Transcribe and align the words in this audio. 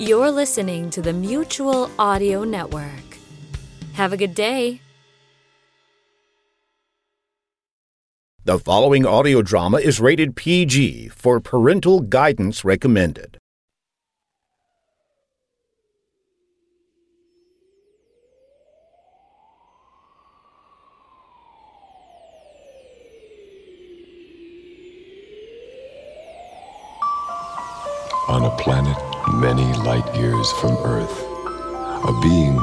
You're 0.00 0.30
listening 0.30 0.88
to 0.92 1.02
the 1.02 1.12
Mutual 1.12 1.90
Audio 1.98 2.42
Network. 2.42 3.18
Have 3.92 4.14
a 4.14 4.16
good 4.16 4.34
day. 4.34 4.80
The 8.46 8.58
following 8.58 9.04
audio 9.04 9.42
drama 9.42 9.76
is 9.76 10.00
rated 10.00 10.36
PG 10.36 11.08
for 11.08 11.38
parental 11.38 12.00
guidance 12.00 12.64
recommended. 12.64 13.36
On 28.28 28.44
a 28.46 28.56
planet 28.56 29.09
many 29.28 29.72
light 29.84 30.14
years 30.14 30.50
from 30.52 30.76
Earth, 30.84 31.24
a 32.04 32.20
being 32.22 32.56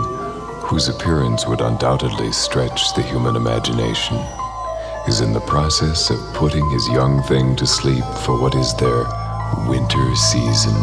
whose 0.65 0.89
appearance 0.89 1.47
would 1.47 1.61
undoubtedly 1.61 2.31
stretch 2.31 2.93
the 2.93 3.01
human 3.01 3.35
imagination 3.35 4.17
is 5.07 5.21
in 5.21 5.31
the 5.31 5.39
process 5.41 6.09
of 6.09 6.17
putting 6.33 6.69
his 6.69 6.87
young 6.89 7.23
thing 7.23 7.55
to 7.55 7.65
sleep 7.65 8.03
for 8.25 8.39
what 8.41 8.55
is 8.55 8.73
their 8.75 9.05
winter 9.67 10.15
season. 10.15 10.75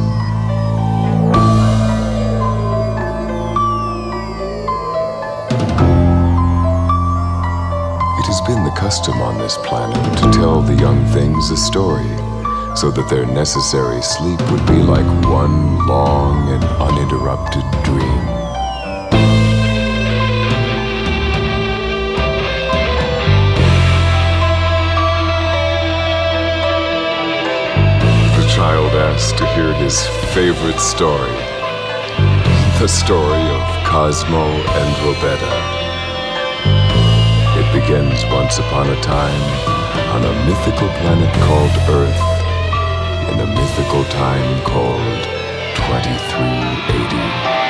It 8.16 8.27
has 8.27 8.41
been 8.46 8.65
the 8.65 8.74
custom 8.77 9.20
on 9.20 9.37
this 9.38 9.59
planet 9.59 10.18
to 10.18 10.30
tell 10.32 10.62
the 10.62 10.74
young 10.74 11.04
things 11.06 11.51
a 11.51 11.56
story 11.56 12.23
so 12.77 12.91
that 12.91 13.09
their 13.09 13.24
necessary 13.24 14.02
sleep 14.02 14.41
would 14.51 14.66
be 14.66 14.82
like 14.82 15.06
one 15.30 15.87
long 15.87 16.48
and 16.48 16.65
uninterrupted 16.65 17.62
dream. 17.85 18.24
The 28.35 28.51
child 28.51 28.93
asked 28.93 29.38
to 29.38 29.46
hear 29.54 29.73
his 29.74 30.04
favorite 30.35 30.80
story 30.80 31.30
the 32.80 32.88
story 32.88 33.41
of 33.41 33.87
Cosmo 33.87 34.45
and 34.45 34.96
Robetta. 35.07 35.54
It 37.57 37.73
begins 37.73 38.24
once 38.32 38.59
upon 38.59 38.91
a 38.91 39.01
time 39.01 39.43
on 40.10 40.24
a 40.24 40.46
mythical 40.46 40.88
planet 40.98 41.32
called 41.45 41.70
Earth 41.88 42.34
in 43.32 43.40
a 43.40 43.46
mythical 43.46 44.04
time 44.04 44.62
called 44.62 45.24
2380. 45.76 47.63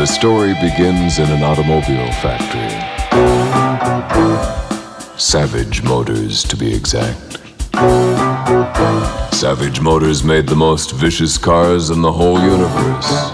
The 0.00 0.06
story 0.06 0.54
begins 0.54 1.18
in 1.18 1.28
an 1.28 1.42
automobile 1.42 2.10
factory. 2.22 2.70
Savage 5.18 5.82
Motors, 5.82 6.42
to 6.44 6.56
be 6.56 6.74
exact. 6.74 7.36
Savage 9.34 9.82
Motors 9.82 10.24
made 10.24 10.46
the 10.46 10.56
most 10.56 10.92
vicious 10.92 11.36
cars 11.36 11.90
in 11.90 12.00
the 12.00 12.10
whole 12.10 12.40
universe. 12.40 13.30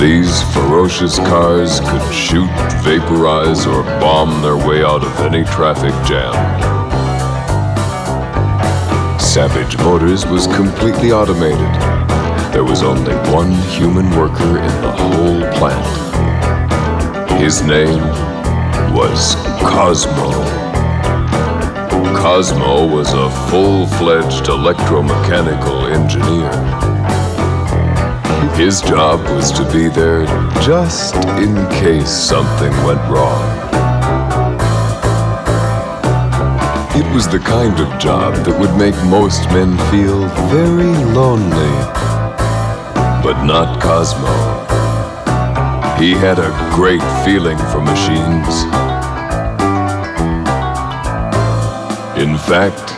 These 0.00 0.42
ferocious 0.54 1.18
cars 1.18 1.80
could 1.80 2.14
shoot, 2.14 2.48
vaporize, 2.82 3.66
or 3.66 3.82
bomb 4.00 4.40
their 4.40 4.56
way 4.56 4.82
out 4.82 5.04
of 5.04 5.20
any 5.20 5.44
traffic 5.44 5.92
jam. 6.08 6.32
Savage 9.20 9.76
Motors 9.76 10.24
was 10.24 10.46
completely 10.46 11.12
automated. 11.12 11.89
There 12.52 12.64
was 12.64 12.82
only 12.82 13.14
one 13.32 13.52
human 13.70 14.10
worker 14.10 14.58
in 14.58 14.82
the 14.82 14.90
whole 14.90 15.40
plant. 15.52 17.40
His 17.40 17.62
name 17.62 18.00
was 18.92 19.36
Cosmo. 19.60 20.32
Cosmo 22.16 22.86
was 22.88 23.12
a 23.12 23.30
full 23.48 23.86
fledged 23.86 24.46
electromechanical 24.46 25.92
engineer. 25.92 26.50
His 28.56 28.80
job 28.80 29.20
was 29.34 29.52
to 29.52 29.64
be 29.72 29.88
there 29.88 30.26
just 30.60 31.14
in 31.38 31.54
case 31.70 32.10
something 32.10 32.72
went 32.84 33.00
wrong. 33.08 33.70
It 36.96 37.14
was 37.14 37.28
the 37.28 37.38
kind 37.38 37.78
of 37.78 37.98
job 38.00 38.34
that 38.44 38.58
would 38.58 38.76
make 38.76 38.96
most 39.04 39.48
men 39.50 39.78
feel 39.90 40.26
very 40.50 40.92
lonely. 41.14 41.99
But 43.30 43.44
not 43.44 43.80
Cosmo. 43.80 44.26
He 46.02 46.14
had 46.14 46.40
a 46.40 46.50
great 46.74 47.00
feeling 47.24 47.56
for 47.70 47.80
machines. 47.80 48.64
In 52.18 52.36
fact, 52.50 52.90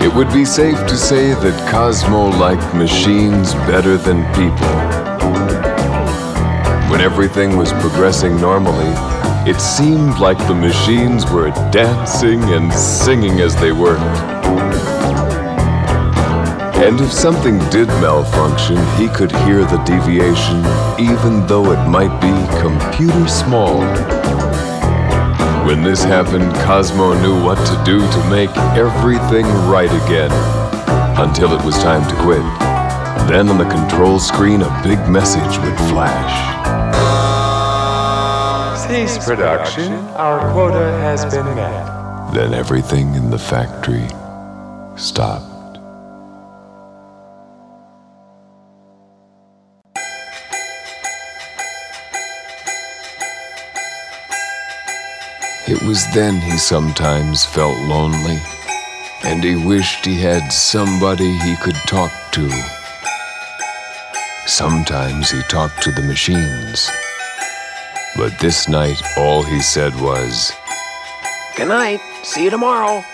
it 0.00 0.14
would 0.14 0.32
be 0.32 0.44
safe 0.44 0.78
to 0.86 0.96
say 0.96 1.34
that 1.34 1.70
Cosmo 1.72 2.28
liked 2.38 2.72
machines 2.72 3.54
better 3.66 3.96
than 3.96 4.22
people. 4.32 4.74
When 6.88 7.00
everything 7.00 7.56
was 7.56 7.72
progressing 7.72 8.40
normally, 8.40 8.94
it 9.50 9.60
seemed 9.60 10.20
like 10.20 10.38
the 10.46 10.54
machines 10.54 11.28
were 11.28 11.50
dancing 11.72 12.44
and 12.54 12.72
singing 12.72 13.40
as 13.40 13.56
they 13.56 13.72
worked. 13.72 14.69
And 16.82 16.98
if 16.98 17.12
something 17.12 17.58
did 17.68 17.88
malfunction, 18.00 18.78
he 18.96 19.08
could 19.08 19.30
hear 19.44 19.66
the 19.66 19.76
deviation, 19.84 20.64
even 20.98 21.46
though 21.46 21.72
it 21.72 21.86
might 21.86 22.18
be 22.22 22.32
computer 22.58 23.28
small. 23.28 23.80
When 25.66 25.82
this 25.82 26.02
happened, 26.02 26.54
Cosmo 26.64 27.12
knew 27.20 27.44
what 27.44 27.56
to 27.66 27.84
do 27.84 28.00
to 28.00 28.30
make 28.30 28.48
everything 28.74 29.44
right 29.68 29.92
again 30.06 30.32
until 31.20 31.52
it 31.52 31.62
was 31.66 31.76
time 31.82 32.08
to 32.08 32.16
quit. 32.22 32.40
Then 33.28 33.50
on 33.50 33.58
the 33.58 33.68
control 33.68 34.18
screen, 34.18 34.62
a 34.62 34.80
big 34.82 35.06
message 35.06 35.58
would 35.58 35.76
flash. 35.90 36.32
Cease 38.88 39.22
production. 39.22 39.92
Our 40.16 40.50
quota 40.54 40.92
has 41.02 41.26
been 41.26 41.44
met. 41.54 42.32
Then 42.32 42.54
everything 42.54 43.14
in 43.16 43.28
the 43.28 43.38
factory 43.38 44.08
stopped. 44.96 45.49
It 55.70 55.80
was 55.82 56.04
then 56.12 56.40
he 56.40 56.58
sometimes 56.58 57.46
felt 57.46 57.78
lonely, 57.82 58.42
and 59.22 59.44
he 59.44 59.54
wished 59.54 60.04
he 60.04 60.20
had 60.20 60.52
somebody 60.52 61.30
he 61.38 61.54
could 61.58 61.76
talk 61.86 62.10
to. 62.32 62.50
Sometimes 64.46 65.30
he 65.30 65.40
talked 65.42 65.80
to 65.84 65.92
the 65.92 66.02
machines. 66.02 66.90
But 68.16 68.36
this 68.40 68.68
night, 68.68 69.00
all 69.16 69.44
he 69.44 69.60
said 69.60 69.94
was, 70.00 70.50
Good 71.56 71.68
night. 71.68 72.00
See 72.24 72.42
you 72.42 72.50
tomorrow. 72.50 73.04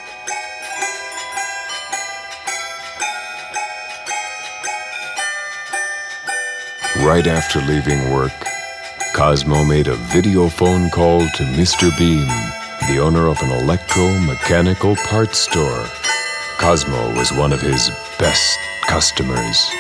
Right 7.05 7.27
after 7.27 7.61
leaving 7.61 8.11
work, 8.11 8.33
Cosmo 9.17 9.65
made 9.65 9.89
a 9.89 9.95
video 9.95 10.47
phone 10.47 10.91
call 10.91 11.21
to 11.21 11.43
Mr. 11.57 11.89
Beam, 11.97 12.27
the 12.87 13.01
owner 13.01 13.29
of 13.29 13.41
an 13.41 13.49
electromechanical 13.49 14.95
parts 15.07 15.39
store. 15.39 15.87
Cosmo 16.59 17.15
was 17.17 17.33
one 17.33 17.51
of 17.51 17.63
his 17.63 17.89
best 18.19 18.59
customers. 18.87 19.71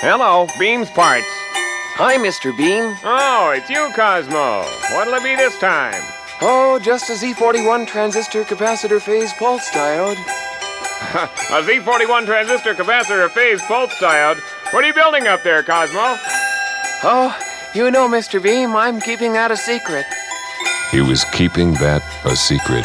Hello, 0.00 0.46
Beam's 0.56 0.88
Parts. 0.90 1.26
Hi, 1.96 2.16
Mr. 2.18 2.56
Beam. 2.56 2.96
Oh, 3.02 3.52
it's 3.52 3.68
you, 3.68 3.90
Cosmo. 3.96 4.62
What'll 4.92 5.14
it 5.14 5.24
be 5.24 5.34
this 5.34 5.58
time? 5.58 6.04
Oh, 6.40 6.78
just 6.80 7.10
a 7.10 7.14
Z41 7.14 7.88
transistor 7.88 8.44
capacitor 8.44 9.00
phase 9.00 9.32
pulse 9.32 9.68
diode. 9.70 10.47
a 11.14 11.62
Z41 11.62 12.26
transistor 12.26 12.74
capacitor 12.74 13.30
phase 13.30 13.60
pulse 13.62 13.94
diode? 13.94 14.40
What 14.72 14.84
are 14.84 14.86
you 14.86 14.94
building 14.94 15.26
up 15.28 15.42
there, 15.42 15.62
Cosmo? 15.62 16.16
Oh, 17.04 17.38
you 17.74 17.90
know, 17.90 18.08
Mr. 18.08 18.42
Beam, 18.42 18.74
I'm 18.74 19.00
keeping 19.00 19.32
that 19.34 19.50
a 19.50 19.56
secret. 19.56 20.04
He 20.90 21.00
was 21.00 21.24
keeping 21.26 21.74
that 21.74 22.02
a 22.24 22.34
secret. 22.34 22.84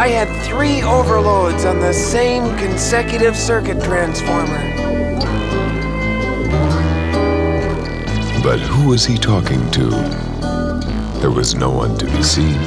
I 0.00 0.08
had 0.08 0.34
three 0.46 0.82
overloads 0.82 1.66
on 1.66 1.78
the 1.78 1.92
same 1.92 2.56
consecutive 2.56 3.36
circuit 3.36 3.82
transformer. 3.82 4.62
But 8.42 8.60
who 8.60 8.88
was 8.88 9.04
he 9.04 9.18
talking 9.18 9.70
to? 9.72 9.90
There 11.20 11.30
was 11.30 11.54
no 11.54 11.68
one 11.68 11.98
to 11.98 12.06
be 12.06 12.22
seen. 12.22 12.58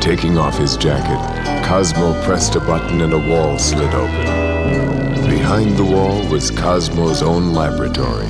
Taking 0.00 0.38
off 0.38 0.56
his 0.56 0.76
jacket, 0.76 1.18
Cosmo 1.66 2.22
pressed 2.22 2.54
a 2.54 2.60
button 2.60 3.00
and 3.00 3.12
a 3.12 3.28
wall 3.28 3.58
slid 3.58 3.92
open. 3.92 5.28
Behind 5.28 5.76
the 5.76 5.84
wall 5.84 6.24
was 6.28 6.52
Cosmo's 6.52 7.20
own 7.20 7.52
laboratory. 7.52 8.28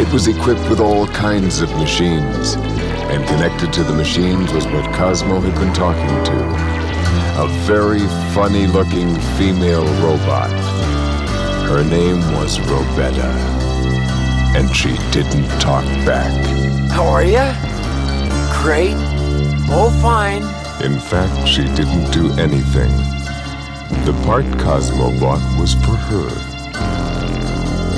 It 0.00 0.10
was 0.14 0.28
equipped 0.28 0.66
with 0.70 0.80
all 0.80 1.08
kinds 1.08 1.60
of 1.60 1.68
machines, 1.72 2.56
and 3.10 3.26
connected 3.26 3.72
to 3.72 3.84
the 3.84 3.94
machines 3.94 4.52
was 4.52 4.66
what 4.66 4.84
Cosmo 4.94 5.40
had 5.40 5.54
been 5.54 5.72
talking 5.72 6.24
to 6.24 6.78
a 7.38 7.46
very 7.66 8.00
funny 8.34 8.66
looking 8.66 9.14
female 9.38 9.84
robot. 10.02 10.50
Her 11.68 11.84
name 11.84 12.18
was 12.32 12.58
Robetta, 12.58 13.30
and 14.56 14.74
she 14.74 14.96
didn't 15.12 15.48
talk 15.60 15.84
back. 16.04 16.32
How 16.90 17.06
are 17.06 17.22
ya? 17.22 17.54
Great. 18.60 18.96
Oh, 19.70 19.96
fine. 20.02 20.42
In 20.84 20.98
fact, 20.98 21.46
she 21.46 21.62
didn't 21.74 22.10
do 22.10 22.32
anything. 22.32 22.90
The 24.04 24.20
part 24.26 24.46
Cosmo 24.58 25.16
bought 25.20 25.60
was 25.60 25.74
for 25.74 25.94
her. 25.94 26.28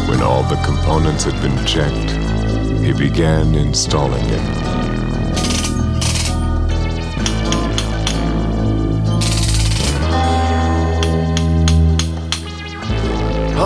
When 0.07 0.21
all 0.21 0.43
the 0.43 0.61
components 0.67 1.25
had 1.25 1.41
been 1.41 1.65
checked, 1.65 2.11
he 2.85 2.93
began 2.93 3.55
installing 3.55 4.27
it. 4.29 5.00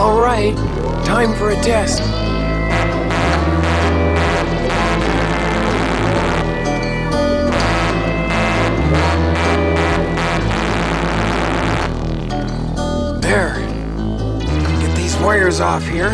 All 0.05 0.21
right, 0.21 0.55
time 1.07 1.33
for 1.35 1.49
a 1.49 1.55
test. 1.63 2.03
There. 13.23 13.55
Get 14.79 14.95
these 14.95 15.17
wires 15.21 15.61
off 15.61 15.83
here. 15.89 16.11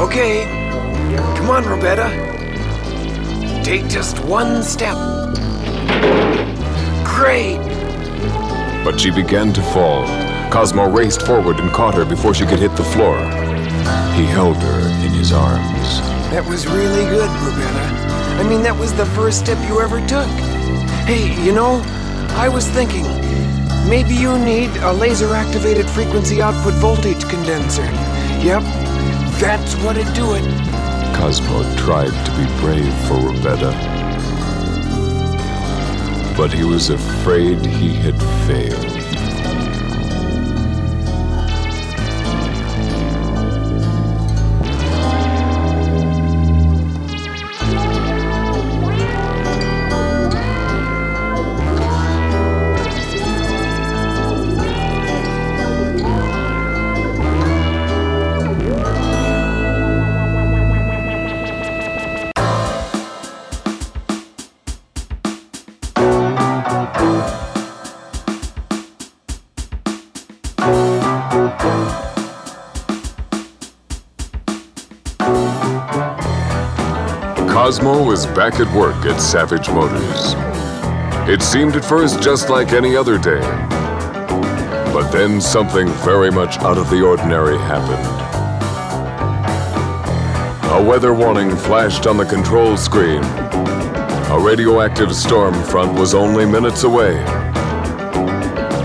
Okay. 0.00 0.46
Come 1.36 1.50
on, 1.50 1.62
Robetta. 1.62 2.10
Take 3.62 3.86
just 3.86 4.18
one 4.24 4.64
step. 4.64 4.96
Great. 7.04 7.58
But 8.84 8.98
she 8.98 9.12
began 9.12 9.52
to 9.52 9.62
fall. 9.62 10.27
Cosmo 10.50 10.88
raced 10.88 11.26
forward 11.26 11.60
and 11.60 11.70
caught 11.70 11.94
her 11.94 12.06
before 12.06 12.32
she 12.32 12.46
could 12.46 12.58
hit 12.58 12.74
the 12.74 12.84
floor. 12.84 13.18
He 14.16 14.24
held 14.24 14.56
her 14.56 14.80
in 15.04 15.12
his 15.12 15.30
arms. 15.30 16.00
That 16.30 16.44
was 16.48 16.66
really 16.66 17.04
good, 17.04 17.28
Robetta. 17.28 18.40
I 18.40 18.42
mean, 18.48 18.62
that 18.62 18.76
was 18.76 18.94
the 18.94 19.04
first 19.06 19.40
step 19.40 19.58
you 19.68 19.80
ever 19.80 20.00
took. 20.06 20.26
Hey, 21.06 21.34
you 21.44 21.52
know, 21.52 21.82
I 22.36 22.48
was 22.48 22.66
thinking, 22.66 23.04
maybe 23.88 24.14
you 24.14 24.38
need 24.38 24.70
a 24.78 24.92
laser 24.92 25.34
activated 25.34 25.88
frequency 25.88 26.40
output 26.40 26.74
voltage 26.74 27.28
condenser. 27.28 27.84
Yep, 28.42 28.62
that's 29.38 29.74
what'd 29.84 30.12
do 30.14 30.34
it. 30.34 30.44
Cosmo 31.14 31.62
tried 31.76 32.12
to 32.24 32.30
be 32.38 32.46
brave 32.60 32.94
for 33.06 33.18
Robetta. 33.20 33.72
But 36.36 36.52
he 36.52 36.64
was 36.64 36.88
afraid 36.88 37.64
he 37.66 37.92
had 37.92 38.20
failed. 38.46 38.87
Cosmo 77.68 78.02
was 78.02 78.24
back 78.28 78.60
at 78.60 78.74
work 78.74 78.96
at 79.04 79.20
Savage 79.20 79.68
Motors. 79.68 80.32
It 81.28 81.42
seemed 81.42 81.76
at 81.76 81.84
first 81.84 82.22
just 82.22 82.48
like 82.48 82.72
any 82.72 82.96
other 82.96 83.18
day. 83.18 83.42
But 84.90 85.10
then 85.10 85.38
something 85.38 85.86
very 86.02 86.30
much 86.30 86.56
out 86.60 86.78
of 86.78 86.88
the 86.88 87.02
ordinary 87.02 87.58
happened. 87.58 88.08
A 90.72 90.82
weather 90.82 91.12
warning 91.12 91.54
flashed 91.54 92.06
on 92.06 92.16
the 92.16 92.24
control 92.24 92.78
screen. 92.78 93.22
A 93.22 94.38
radioactive 94.40 95.14
storm 95.14 95.52
front 95.64 95.92
was 95.92 96.14
only 96.14 96.46
minutes 96.46 96.84
away. 96.84 97.22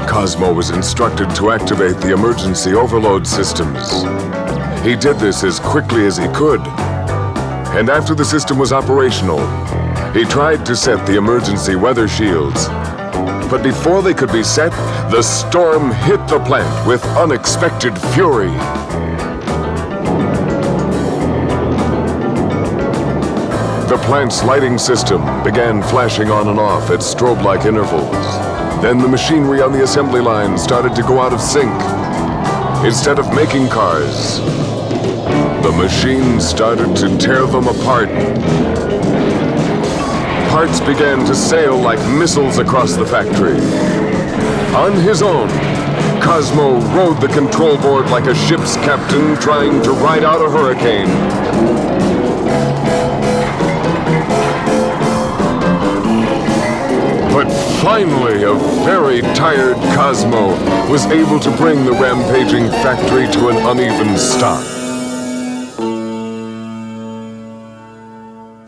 Cosmo 0.10 0.52
was 0.52 0.72
instructed 0.72 1.34
to 1.36 1.52
activate 1.52 1.96
the 2.02 2.12
emergency 2.12 2.74
overload 2.74 3.26
systems. 3.26 4.04
He 4.84 4.98
did 4.98 5.20
this 5.20 5.46
as 5.46 5.62
quickly 5.62 6.06
as 6.06 6.18
he 6.18 6.28
could. 6.34 6.60
And 7.76 7.90
after 7.90 8.14
the 8.14 8.24
system 8.24 8.60
was 8.60 8.72
operational, 8.72 9.40
he 10.14 10.26
tried 10.26 10.64
to 10.68 10.76
set 10.76 11.06
the 11.08 11.18
emergency 11.18 11.76
weather 11.76 12.08
shields. 12.08 12.68
But 13.50 13.64
before 13.64 14.04
they 14.04 14.14
could 14.14 14.32
be 14.32 14.44
set, 14.44 14.72
the 15.10 15.24
storm 15.24 15.92
hit 15.92 16.26
the 16.28 16.40
plant 16.40 16.88
with 16.88 17.04
unexpected 17.18 17.98
fury. 18.14 18.52
The 23.90 23.98
plant's 24.06 24.44
lighting 24.44 24.78
system 24.78 25.22
began 25.44 25.82
flashing 25.82 26.30
on 26.30 26.50
and 26.50 26.60
off 26.60 26.92
at 26.92 27.00
strobe-like 27.00 27.66
intervals. 27.66 28.12
Then 28.84 29.00
the 29.00 29.08
machinery 29.08 29.62
on 29.62 29.72
the 29.72 29.84
assembly 29.84 30.22
line 30.22 30.58
started 30.60 30.94
to 30.96 31.02
go 31.02 31.20
out 31.20 31.34
of 31.34 31.42
sync. 31.42 31.74
Instead 32.86 33.18
of 33.18 33.34
making 33.34 33.70
cars, 33.70 34.40
the 35.64 35.72
machine 35.72 36.42
started 36.42 36.94
to 36.94 37.18
tear 37.18 37.48
them 37.48 37.70
apart. 37.70 38.10
Parts 40.50 40.82
began 40.82 41.26
to 41.26 41.34
sail 41.34 41.78
like 41.78 42.00
missiles 42.18 42.58
across 42.58 42.98
the 42.98 43.06
factory. 43.06 43.56
On 44.76 44.92
his 44.92 45.22
own, 45.22 45.48
Cosmo 46.22 46.82
rode 46.94 47.22
the 47.22 47.30
control 47.30 47.78
board 47.78 48.08
like 48.10 48.26
a 48.26 48.36
ship's 48.36 48.76
captain 48.76 49.38
trying 49.38 49.82
to 49.84 49.92
ride 49.92 50.26
out 50.26 50.42
a 50.42 50.50
hurricane. 50.50 51.08
But 57.32 57.50
finally, 57.82 58.44
a 58.44 58.54
very 58.84 59.22
tired 59.34 59.78
Cosmo 59.96 60.50
was 60.92 61.06
able 61.06 61.40
to 61.40 61.52
bring 61.56 61.86
the 61.86 61.94
rampaging 61.94 62.68
factory 62.68 63.32
to 63.32 63.48
an 63.48 63.56
uneven 63.66 64.18
stop. 64.18 64.83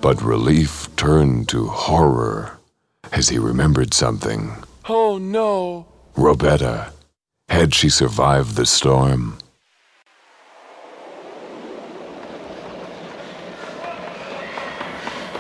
But 0.06 0.22
relief 0.22 0.96
turned 0.98 1.50
to 1.50 1.66
horror 1.66 2.60
as 3.12 3.30
he 3.30 3.40
remembered 3.40 3.92
something. 3.92 4.54
Oh 4.88 5.18
no. 5.18 5.88
Robetta. 6.16 6.92
Had 7.50 7.74
she 7.74 7.90
survived 7.90 8.56
the 8.56 8.68
storm? 8.68 9.40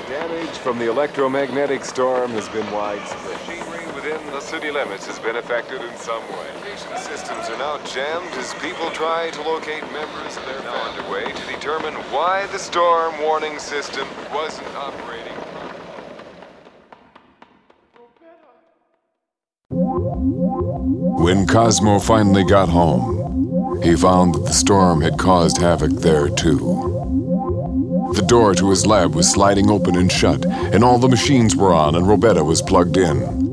Damage 0.07 0.57
from 0.57 0.79
the 0.79 0.89
electromagnetic 0.89 1.85
storm 1.85 2.31
has 2.31 2.49
been 2.49 2.65
widespread. 2.71 3.34
Machinery 4.35 4.35
within 4.35 4.35
the 4.35 4.41
city 4.41 4.71
limits 4.71 5.07
has 5.07 5.19
been 5.19 5.35
affected 5.37 5.81
in 5.81 5.95
some 5.97 6.21
way. 6.23 6.47
Communication 6.55 6.97
systems 6.97 7.49
are 7.49 7.57
now 7.57 7.77
jammed 7.85 8.33
as 8.33 8.53
people 8.55 8.89
try 8.91 9.29
to 9.31 9.41
locate 9.41 9.83
members 9.93 10.37
of 10.37 10.45
their 10.45 10.59
now 10.63 10.91
underway 10.91 11.31
to 11.31 11.45
determine 11.47 11.93
why 12.11 12.45
the 12.47 12.59
storm 12.59 13.21
warning 13.21 13.59
system 13.59 14.07
wasn't 14.33 14.67
operating. 14.75 15.33
When 21.23 21.47
Cosmo 21.47 21.99
finally 21.99 22.43
got 22.43 22.69
home, 22.69 23.81
he 23.81 23.95
found 23.95 24.35
that 24.35 24.45
the 24.45 24.53
storm 24.53 25.01
had 25.01 25.17
caused 25.17 25.57
havoc 25.57 25.91
there 25.91 26.29
too. 26.29 26.91
The 28.13 28.21
door 28.21 28.53
to 28.55 28.69
his 28.69 28.85
lab 28.85 29.15
was 29.15 29.29
sliding 29.29 29.69
open 29.69 29.95
and 29.95 30.11
shut, 30.11 30.45
and 30.45 30.83
all 30.83 30.99
the 30.99 31.09
machines 31.09 31.55
were 31.55 31.73
on 31.73 31.95
and 31.95 32.05
Robetta 32.05 32.45
was 32.45 32.61
plugged 32.61 32.97
in. 32.97 33.44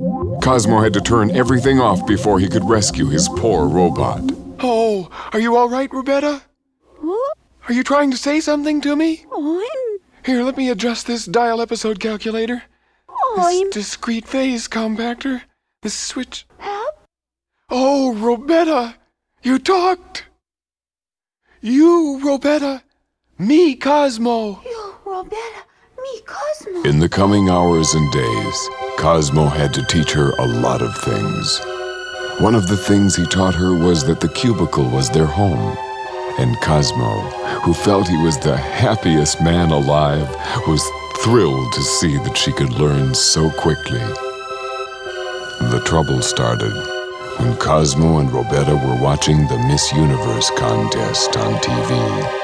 Cosmo 0.42 0.80
had 0.80 0.92
to 0.94 1.00
turn 1.00 1.30
everything 1.30 1.80
off 1.80 2.04
before 2.04 2.40
he 2.40 2.48
could 2.48 2.68
rescue 2.68 3.06
his 3.06 3.28
poor 3.28 3.68
robot. 3.68 4.20
Oh, 4.58 5.08
are 5.32 5.38
you 5.38 5.56
all 5.56 5.68
right, 5.68 5.88
Robetta? 5.88 6.42
What? 6.98 7.38
Are 7.68 7.72
you 7.72 7.84
trying 7.84 8.10
to 8.10 8.16
say 8.16 8.40
something 8.40 8.80
to 8.80 8.96
me? 8.96 9.24
I'm. 9.32 9.98
Here, 10.26 10.42
let 10.42 10.56
me 10.56 10.68
adjust 10.68 11.06
this 11.06 11.26
dial 11.26 11.60
episode 11.62 12.00
calculator. 12.00 12.64
I'm. 13.36 13.66
This 13.66 13.74
discrete 13.74 14.26
phase 14.26 14.66
compactor. 14.66 15.42
This 15.82 15.94
switch. 15.94 16.44
Help? 16.58 17.06
Oh, 17.70 18.12
Robetta! 18.18 18.96
You 19.44 19.60
talked! 19.60 20.24
You, 21.60 22.20
Robetta! 22.20 22.82
Me, 23.38 23.76
Cosmo! 23.76 24.60
You, 24.64 24.94
Robetta. 25.04 25.62
Me, 26.02 26.20
Cosmo. 26.26 26.82
In 26.82 26.98
the 26.98 27.08
coming 27.08 27.48
hours 27.48 27.94
and 27.94 28.12
days, 28.12 28.68
Cosmo 28.98 29.46
had 29.46 29.72
to 29.74 29.84
teach 29.84 30.12
her 30.12 30.30
a 30.32 30.46
lot 30.46 30.82
of 30.82 30.96
things. 30.98 31.60
One 32.40 32.54
of 32.56 32.66
the 32.66 32.76
things 32.76 33.14
he 33.14 33.24
taught 33.26 33.54
her 33.54 33.76
was 33.76 34.04
that 34.06 34.20
the 34.20 34.28
cubicle 34.28 34.88
was 34.88 35.10
their 35.10 35.26
home. 35.26 35.76
And 36.38 36.56
Cosmo, 36.60 37.20
who 37.62 37.72
felt 37.72 38.08
he 38.08 38.16
was 38.16 38.38
the 38.38 38.56
happiest 38.56 39.40
man 39.42 39.70
alive, 39.70 40.28
was 40.66 40.82
thrilled 41.18 41.72
to 41.72 41.82
see 41.82 42.16
that 42.18 42.36
she 42.36 42.52
could 42.52 42.72
learn 42.72 43.14
so 43.14 43.50
quickly. 43.50 44.02
The 45.70 45.82
trouble 45.84 46.20
started 46.20 46.72
when 47.38 47.56
Cosmo 47.58 48.18
and 48.18 48.30
Robetta 48.30 48.74
were 48.74 49.00
watching 49.00 49.46
the 49.46 49.58
Miss 49.68 49.92
Universe 49.92 50.50
contest 50.56 51.36
on 51.36 51.54
TV. 51.60 52.41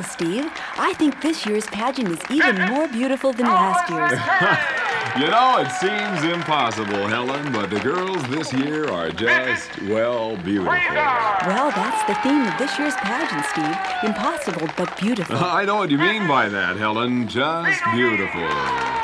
Well, 0.00 0.08
Steve, 0.08 0.50
I 0.78 0.94
think 0.94 1.20
this 1.20 1.44
year's 1.44 1.66
pageant 1.66 2.08
is 2.08 2.20
even 2.30 2.56
more 2.70 2.88
beautiful 2.88 3.34
than 3.34 3.44
last 3.44 3.90
year's. 3.90 4.18
You 5.18 5.26
know, 5.26 5.58
it 5.58 5.68
seems 5.72 6.22
impossible, 6.22 7.08
Helen, 7.08 7.52
but 7.52 7.68
the 7.68 7.80
girls 7.80 8.22
this 8.28 8.52
year 8.52 8.88
are 8.88 9.10
just, 9.10 9.68
well, 9.82 10.36
beautiful. 10.36 10.72
Well, 10.72 11.70
that's 11.72 12.06
the 12.06 12.14
theme 12.22 12.46
of 12.46 12.56
this 12.58 12.78
year's 12.78 12.94
pageant, 12.94 13.44
Steve. 13.46 13.76
Impossible, 14.04 14.68
but 14.76 14.96
beautiful. 15.00 15.36
I 15.38 15.64
know 15.64 15.76
what 15.76 15.90
you 15.90 15.98
mean 15.98 16.28
by 16.28 16.48
that, 16.56 16.76
Helen. 16.76 17.26
Just 17.26 17.82
beautiful. 17.92 18.40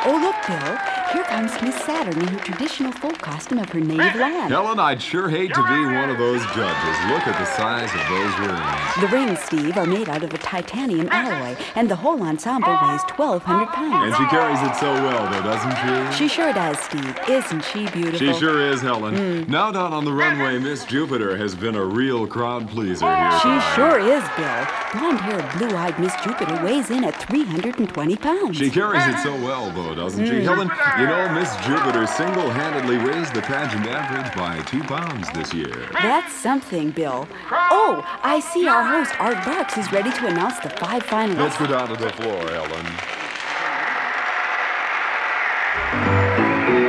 Oh, 0.07 0.17
look, 0.23 0.37
Bill. 0.47 0.96
Here 1.13 1.23
comes 1.25 1.53
Miss 1.63 1.77
Saturn 1.85 2.21
in 2.21 2.29
her 2.29 2.39
traditional 2.41 2.91
full 2.93 3.13
costume 3.13 3.59
of 3.59 3.69
her 3.71 3.81
native 3.81 4.17
land. 4.17 4.51
Helen, 4.51 4.81
I'd 4.81 5.01
sure 5.01 5.29
hate 5.29 5.55
to 5.55 5.63
be 5.63 5.85
one 5.95 6.11
of 6.11 6.19
those 6.19 6.41
judges. 6.47 6.97
Look 7.09 7.27
at 7.27 7.39
the 7.39 7.45
size 7.45 7.91
of 7.95 8.03
those 8.09 8.39
rings. 8.41 9.01
The 9.01 9.09
rings, 9.09 9.39
Steve, 9.41 9.77
are 9.77 9.87
made 9.87 10.09
out 10.09 10.25
of 10.25 10.35
a 10.35 10.39
titanium 10.39 11.09
alloy, 11.11 11.57
and 11.77 11.89
the 11.89 11.97
whole 11.97 12.21
ensemble 12.23 12.73
weighs 12.73 13.03
1,200 13.17 13.67
pounds. 13.69 14.07
And 14.07 14.17
she 14.17 14.27
carries 14.35 14.61
it 14.63 14.75
so 14.77 14.93
well, 14.93 15.31
though, 15.31 15.43
doesn't 15.43 16.13
she? 16.13 16.25
She 16.25 16.29
sure 16.29 16.53
does, 16.53 16.79
Steve. 16.81 17.17
Isn't 17.29 17.65
she 17.65 17.87
beautiful? 17.91 18.19
She 18.19 18.33
sure 18.35 18.61
is, 18.61 18.83
Helen. 18.83 19.45
Hmm. 19.45 19.51
Now 19.51 19.71
down 19.71 19.93
on 19.93 20.05
the 20.05 20.13
runway, 20.13 20.59
Miss 20.59 20.85
Jupiter 20.85 21.37
has 21.37 21.55
been 21.55 21.77
a 21.77 21.85
real 21.85 22.27
crowd 22.27 22.69
pleaser 22.69 23.07
here. 23.07 23.31
She 23.39 23.43
tonight. 23.43 23.75
sure 23.77 23.99
is, 24.01 24.25
Bill. 24.37 24.67
Blonde-haired, 25.01 25.59
blue-eyed 25.59 25.99
Miss 26.01 26.15
Jupiter 26.25 26.63
weighs 26.65 26.91
in 26.91 27.05
at 27.05 27.15
320 27.29 28.17
pounds. 28.17 28.57
She 28.57 28.71
carries 28.71 29.07
it 29.07 29.19
so 29.23 29.35
well, 29.37 29.71
though, 29.71 29.95
doesn't 29.95 30.27
she? 30.27 30.41
Hmm. 30.41 30.45
Helen, 30.45 30.71
you 30.99 31.07
know, 31.07 31.29
Miss 31.35 31.55
Jupiter 31.67 32.07
single-handedly 32.07 32.97
raised 32.99 33.35
the 33.35 33.43
pageant 33.43 33.87
average 33.87 34.35
by 34.35 34.59
two 34.63 34.83
pounds 34.83 35.31
this 35.31 35.53
year. 35.53 35.89
That's 35.93 36.33
something, 36.33 36.91
Bill. 36.91 37.29
Oh, 37.51 38.03
I 38.23 38.41
see 38.41 38.67
our 38.67 38.83
host, 38.83 39.13
Art 39.21 39.45
Bucks, 39.45 39.77
is 39.77 39.91
ready 39.93 40.11
to 40.11 40.27
announce 40.27 40.59
the 40.61 40.71
five 40.71 41.05
finalists. 41.05 41.39
Let's 41.39 41.59
go 41.59 41.67
down 41.67 41.89
to 41.89 41.97
the 41.97 42.11
floor, 42.13 42.51
Ellen. 42.51 42.87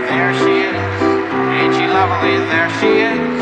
There 0.08 0.34
she 0.34 0.54
is. 0.68 1.02
Ain't 1.60 1.74
she 1.76 1.88
lovely? 1.88 2.38
There 2.48 2.70
she 2.80 2.92
is. 3.06 3.42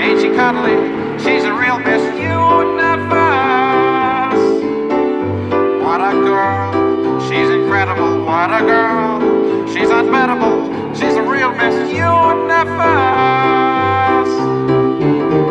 Ain't 0.00 0.20
she 0.20 0.30
cuddly? 0.34 0.76
She's 1.18 1.44
a 1.44 1.52
real 1.52 1.78
Miss 1.78 1.93
Universe. 11.94 12.74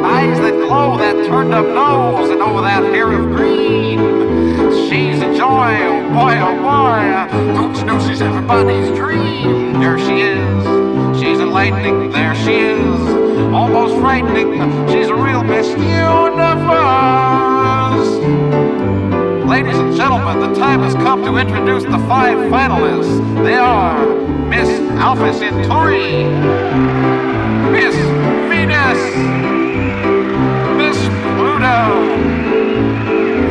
Eyes 0.03 0.39
that 0.39 0.55
glow, 0.65 0.97
that 0.97 1.25
turned 1.27 1.53
up 1.53 1.65
nose, 1.65 2.29
and 2.29 2.41
oh, 2.41 2.62
that 2.62 2.83
hair 2.93 3.12
of 3.12 3.25
green. 3.35 4.00
She's 4.89 5.21
a 5.21 5.33
joy, 5.35 5.77
oh 5.89 6.09
boy, 6.13 6.38
oh 6.39 6.55
boy. 6.62 7.53
Don't 7.53 7.75
you 7.77 7.85
know 7.85 8.00
she's 8.07 8.21
everybody's 8.21 8.89
dream? 8.97 9.79
There 9.79 9.97
she 9.97 10.21
is. 10.21 11.19
She's 11.19 11.39
enlightening. 11.39 12.12
There 12.12 12.35
she 12.35 12.55
is. 12.59 13.00
Almost 13.53 13.95
frightening. 14.01 14.59
She's 14.89 15.07
a 15.07 15.15
real 15.15 15.43
Miss 15.43 15.67
Universe. 15.69 16.13
Ladies 19.47 19.77
and 19.77 19.95
gentlemen, 19.95 20.39
the 20.39 20.53
time 20.59 20.81
has 20.81 20.93
come 20.95 21.23
to 21.23 21.38
introduce 21.38 21.83
the 21.83 22.00
five 22.07 22.38
finalists. 22.51 23.43
They 23.43 23.55
are 23.55 24.05
Miss 24.47 24.82
Alpha 25.00 25.33
Centauri, 25.33 26.23
Miss 27.71 27.95
Venus, 28.50 29.01
Miss 30.77 30.97
Pluto, 31.35 32.17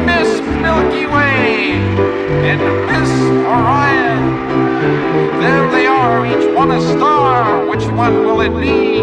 Miss 0.07 0.41
Milky 0.61 1.07
Way, 1.07 1.73
and 2.49 2.61
Miss 2.87 3.11
Orion. 3.47 4.23
There 5.41 5.71
they 5.71 5.87
are, 5.87 6.27
each 6.27 6.55
one 6.57 6.71
a 6.71 6.81
star. 6.81 7.67
Which 7.67 7.85
one 7.87 8.25
will 8.25 8.41
it 8.41 8.55
be? 8.61 9.03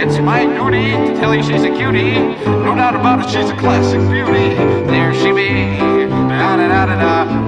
It's 0.00 0.18
my 0.18 0.44
duty 0.44 0.92
to 0.92 1.14
tell 1.20 1.34
you 1.34 1.42
she's 1.42 1.64
a 1.64 1.70
cutie. 1.70 2.18
No 2.44 2.74
doubt 2.74 2.94
about 2.94 3.20
it, 3.20 3.30
she's 3.30 3.50
a 3.50 3.56
classic 3.56 4.00
beauty. 4.10 4.54
There 4.86 5.14
she 5.14 5.32
be. 5.32 5.78
Da 6.08 6.56
da 6.56 6.68
da 6.68 6.86
da 6.86 6.96
da. 6.96 7.47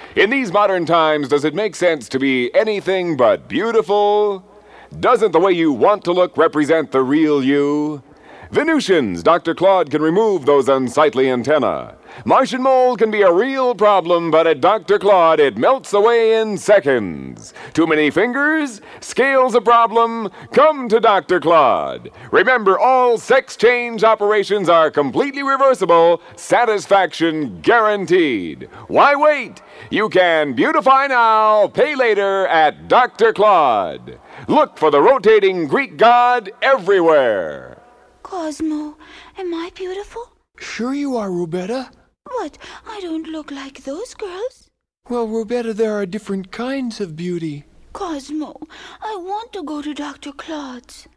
In 0.13 0.29
these 0.29 0.51
modern 0.51 0.85
times, 0.85 1.29
does 1.29 1.45
it 1.45 1.55
make 1.55 1.73
sense 1.73 2.09
to 2.09 2.19
be 2.19 2.53
anything 2.53 3.15
but 3.15 3.47
beautiful? 3.47 4.43
Doesn't 4.99 5.31
the 5.31 5.39
way 5.39 5.53
you 5.53 5.71
want 5.71 6.03
to 6.03 6.11
look 6.11 6.35
represent 6.35 6.91
the 6.91 7.01
real 7.01 7.41
you? 7.41 8.03
Venusians, 8.51 9.23
Dr. 9.23 9.55
Claude 9.55 9.89
can 9.89 10.01
remove 10.01 10.45
those 10.45 10.67
unsightly 10.67 11.29
antennae. 11.29 11.93
Martian 12.25 12.61
mold 12.61 12.99
can 12.99 13.09
be 13.09 13.21
a 13.21 13.31
real 13.31 13.73
problem, 13.73 14.29
but 14.29 14.45
at 14.45 14.59
Dr. 14.59 14.99
Claude 14.99 15.39
it 15.39 15.55
melts 15.55 15.93
away 15.93 16.37
in 16.37 16.57
seconds. 16.57 17.53
Too 17.71 17.87
many 17.87 18.11
fingers? 18.11 18.81
Scale's 18.99 19.55
a 19.55 19.61
problem? 19.61 20.29
Come 20.51 20.89
to 20.89 20.99
Dr. 20.99 21.39
Claude. 21.39 22.11
Remember, 22.33 22.77
all 22.77 23.17
sex 23.17 23.55
change 23.55 24.03
operations 24.03 24.67
are 24.67 24.91
completely 24.91 25.43
reversible, 25.43 26.21
satisfaction 26.35 27.61
guaranteed. 27.61 28.67
Why 28.89 29.15
wait? 29.15 29.61
You 29.89 30.09
can 30.09 30.51
beautify 30.51 31.07
now, 31.07 31.67
pay 31.69 31.95
later 31.95 32.47
at 32.47 32.89
Dr. 32.89 33.31
Claude. 33.31 34.19
Look 34.49 34.77
for 34.77 34.91
the 34.91 35.01
rotating 35.01 35.67
Greek 35.67 35.95
god 35.95 36.51
everywhere. 36.61 37.70
Cosmo, 38.31 38.95
am 39.37 39.53
I 39.53 39.71
beautiful? 39.75 40.23
Sure 40.57 40.93
you 40.93 41.17
are, 41.17 41.27
Robetta. 41.27 41.91
But 42.23 42.57
I 42.87 43.01
don't 43.01 43.27
look 43.27 43.51
like 43.51 43.83
those 43.83 44.13
girls. 44.13 44.69
Well, 45.09 45.27
Robetta, 45.27 45.75
there 45.75 45.91
are 45.95 46.05
different 46.05 46.49
kinds 46.49 47.01
of 47.01 47.17
beauty. 47.17 47.65
Cosmo, 47.91 48.55
I 49.01 49.17
want 49.17 49.51
to 49.51 49.63
go 49.63 49.81
to 49.81 49.93
Dr. 49.93 50.31
Claude's. 50.31 51.09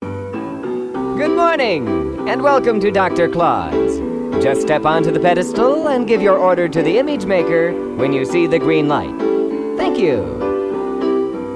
Good 0.00 1.36
morning, 1.36 1.86
and 2.26 2.40
welcome 2.40 2.80
to 2.80 2.90
Dr. 2.90 3.28
Claude's. 3.28 3.98
Just 4.42 4.62
step 4.62 4.86
onto 4.86 5.10
the 5.10 5.20
pedestal 5.20 5.88
and 5.88 6.08
give 6.08 6.22
your 6.22 6.38
order 6.38 6.66
to 6.66 6.82
the 6.82 6.96
image 6.96 7.26
maker 7.26 7.74
when 7.96 8.14
you 8.14 8.24
see 8.24 8.46
the 8.46 8.58
green 8.58 8.88
light. 8.88 9.14
Thank 9.76 9.98
you. 9.98 10.16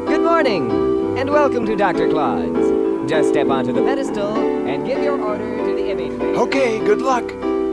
Good 0.07 0.21
morning, 0.21 0.71
and 1.17 1.31
welcome 1.31 1.65
to 1.65 1.77
Dr. 1.77 2.11
Claude's. 2.11 2.78
Just 3.09 3.31
step 3.31 3.49
onto 3.49 3.73
the 3.73 3.81
pedestal 3.83 4.37
and 4.67 4.85
give 4.87 5.03
your 5.03 5.19
order 5.19 5.57
to 5.65 5.75
the 5.75 5.91
image 5.91 6.13
maker. 6.13 6.41
Okay, 6.41 6.79
good 6.81 7.01
luck. 7.01 7.25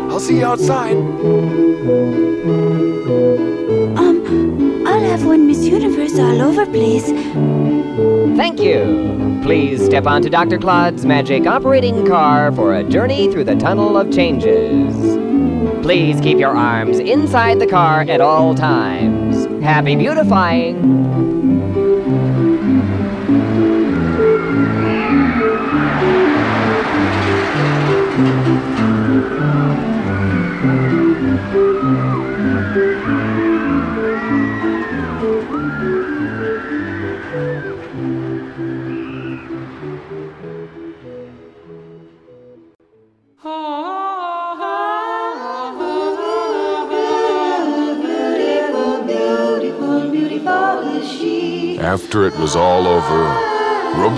I'll 0.10 0.22
see 0.22 0.38
you 0.38 0.46
outside. 0.46 0.96
Um, 3.98 4.88
I'll 4.88 5.02
have 5.02 5.26
one 5.26 5.46
Miss 5.46 5.66
Universe 5.66 6.18
all 6.18 6.42
over, 6.42 6.66
please. 6.66 7.08
Thank 8.38 8.62
you. 8.62 9.42
Please 9.44 9.84
step 9.84 10.06
onto 10.06 10.30
Dr. 10.30 10.58
Claude's 10.58 11.06
magic 11.06 11.46
operating 11.46 12.08
car 12.08 12.54
for 12.54 12.74
a 12.74 12.86
journey 12.86 13.30
through 13.30 13.44
the 13.44 13.56
tunnel 13.56 13.98
of 13.98 14.14
changes. 14.14 14.96
Please 15.84 16.22
keep 16.22 16.38
your 16.40 16.56
arms 16.56 16.98
inside 16.98 17.60
the 17.60 17.68
car 17.68 18.02
at 18.08 18.22
all 18.22 18.56
times. 18.56 19.48
Happy 19.62 19.98
beautifying. 19.98 21.35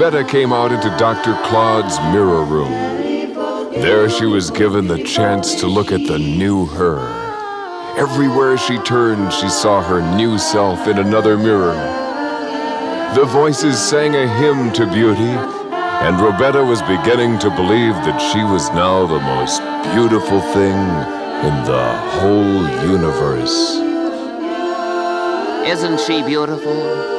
Robetta 0.07 0.29
came 0.29 0.53
out 0.53 0.71
into 0.71 0.87
Dr. 0.97 1.33
Claude's 1.47 1.99
mirror 2.13 2.45
room. 2.45 2.71
There 3.73 4.09
she 4.09 4.25
was 4.25 4.49
given 4.49 4.87
the 4.87 5.03
chance 5.03 5.53
to 5.55 5.67
look 5.67 5.91
at 5.91 6.07
the 6.07 6.17
new 6.17 6.65
her. 6.65 6.99
Everywhere 7.97 8.57
she 8.57 8.77
turned, 8.77 9.33
she 9.33 9.49
saw 9.49 9.83
her 9.83 9.99
new 10.15 10.37
self 10.37 10.87
in 10.87 10.99
another 10.99 11.37
mirror. 11.37 11.73
The 13.15 13.25
voices 13.25 13.77
sang 13.77 14.15
a 14.15 14.29
hymn 14.37 14.71
to 14.75 14.85
beauty, 14.85 15.35
and 16.05 16.15
Robetta 16.15 16.65
was 16.65 16.81
beginning 16.83 17.37
to 17.39 17.49
believe 17.49 17.95
that 18.07 18.19
she 18.31 18.45
was 18.45 18.69
now 18.69 19.05
the 19.07 19.19
most 19.19 19.59
beautiful 19.93 20.39
thing 20.53 20.77
in 21.43 21.55
the 21.65 21.97
whole 22.21 22.63
universe. 22.89 23.75
Isn't 25.67 25.99
she 25.99 26.23
beautiful? 26.23 27.16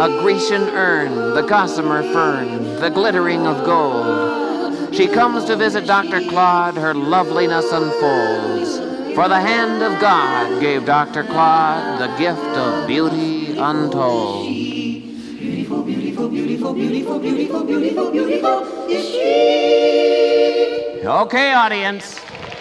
A 0.00 0.08
Grecian 0.20 0.62
urn, 0.62 1.34
the 1.34 1.42
gossamer 1.42 2.04
fern, 2.12 2.76
the 2.76 2.88
glittering 2.88 3.48
of 3.48 3.64
gold. 3.66 4.94
She 4.94 5.08
comes 5.08 5.44
to 5.46 5.56
visit 5.56 5.88
Dr. 5.88 6.20
Claude, 6.28 6.76
her 6.76 6.94
loveliness 6.94 7.72
unfolds. 7.72 8.78
For 9.16 9.26
the 9.26 9.40
hand 9.40 9.82
of 9.82 10.00
God 10.00 10.60
gave 10.60 10.86
Dr. 10.86 11.24
Claude 11.24 12.00
the 12.00 12.06
gift 12.16 12.38
of 12.38 12.86
beauty 12.86 13.58
untold. 13.58 14.46
Beautiful, 14.46 15.82
beautiful, 15.82 16.28
beautiful, 16.28 16.74
beautiful, 16.74 17.18
beautiful, 17.18 17.64
beautiful, 17.64 18.10
beautiful 18.12 18.88
is 18.88 19.04
she. 19.04 21.00
Okay, 21.04 21.52
audience, 21.52 22.18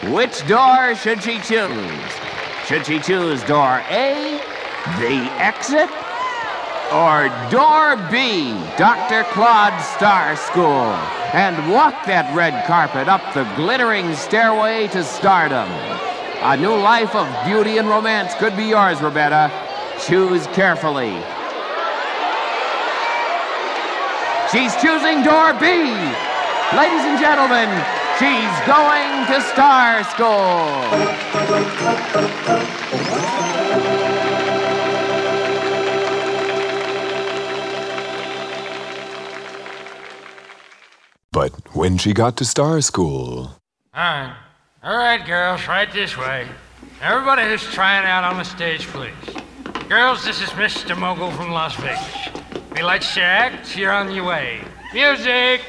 which 0.09 0.47
door 0.47 0.95
should 0.95 1.21
she 1.21 1.37
choose? 1.41 2.11
Should 2.65 2.87
she 2.87 2.99
choose 2.99 3.43
door 3.43 3.83
A, 3.91 4.41
the 4.99 5.29
exit, 5.37 5.89
or 6.91 7.27
door 7.51 7.97
B, 8.09 8.53
Dr. 8.77 9.23
Claude 9.33 9.79
Star 9.81 10.35
School, 10.35 10.93
and 11.33 11.71
walk 11.71 12.05
that 12.05 12.33
red 12.35 12.65
carpet 12.65 13.09
up 13.09 13.21
the 13.33 13.43
glittering 13.55 14.15
stairway 14.15 14.87
to 14.89 15.03
stardom? 15.03 15.67
A 16.43 16.55
new 16.55 16.75
life 16.75 17.13
of 17.13 17.27
beauty 17.45 17.77
and 17.77 17.89
romance 17.89 18.33
could 18.35 18.55
be 18.55 18.65
yours, 18.65 18.99
Robetta. 18.99 19.51
Choose 20.07 20.47
carefully. 20.47 21.11
She's 24.51 24.73
choosing 24.79 25.23
door 25.23 25.51
B. 25.59 25.91
Ladies 26.71 27.03
and 27.03 27.19
gentlemen, 27.19 27.67
she's 28.15 28.55
going 28.63 29.25
to 29.27 29.41
Star 29.51 30.03
School. 30.15 30.87
When 41.77 41.95
she 41.95 42.11
got 42.11 42.35
to 42.35 42.43
Star 42.43 42.81
School. 42.81 43.51
All 43.93 44.03
right. 44.03 44.35
All 44.83 44.97
right, 44.97 45.23
girls, 45.23 45.67
right 45.67 45.91
this 45.93 46.17
way. 46.17 46.47
Everybody 47.01 47.43
who's 47.43 47.63
trying 47.71 48.05
out 48.05 48.23
on 48.23 48.37
the 48.37 48.43
stage, 48.43 48.87
please. 48.87 49.13
Girls, 49.87 50.25
this 50.25 50.41
is 50.41 50.49
Mr. 50.49 50.97
Mogul 50.97 51.29
from 51.31 51.51
Las 51.51 51.75
Vegas. 51.75 52.29
If 52.71 52.79
you 52.79 52.83
like 52.83 53.01
to 53.01 53.21
act, 53.21 53.77
you're 53.77 53.91
on 53.91 54.11
your 54.11 54.25
way. 54.25 54.61
Music! 54.91 55.61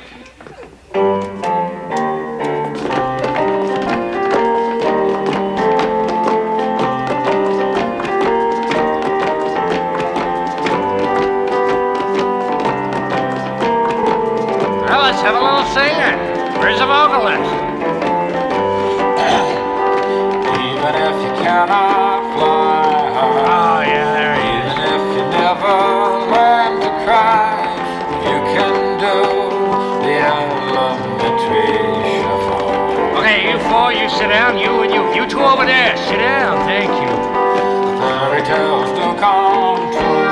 Sit 34.18 34.28
down. 34.28 34.58
You 34.58 34.82
and 34.82 34.92
you. 34.92 35.02
You 35.14 35.28
two 35.28 35.40
over 35.40 35.64
there. 35.64 35.96
Sit 35.96 36.18
down. 36.18 36.66
Thank 36.66 36.90
you. 36.90 37.12
Fairy 38.00 38.42
tales 38.42 38.90
do 38.98 39.06
come 39.22 39.80
true. 39.94 40.26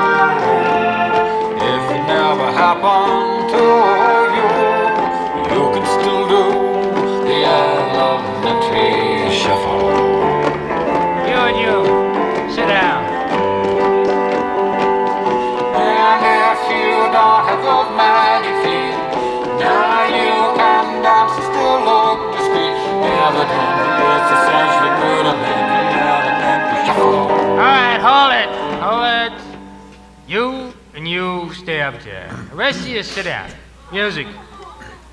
If 1.72 1.84
it 1.94 2.02
never 2.10 2.48
happened 2.62 3.48
to 3.54 3.64
you, 4.36 4.50
you 5.54 5.62
can 5.74 5.86
still 5.94 6.24
do 6.34 6.44
the 7.28 7.38
elementary 7.44 9.30
shuffle. 9.32 10.05
Up 31.86 32.02
there. 32.02 32.28
The 32.50 32.56
rest 32.56 32.80
of 32.80 32.88
you 32.88 33.00
sit 33.04 33.26
down. 33.26 33.48
Music. 33.92 34.26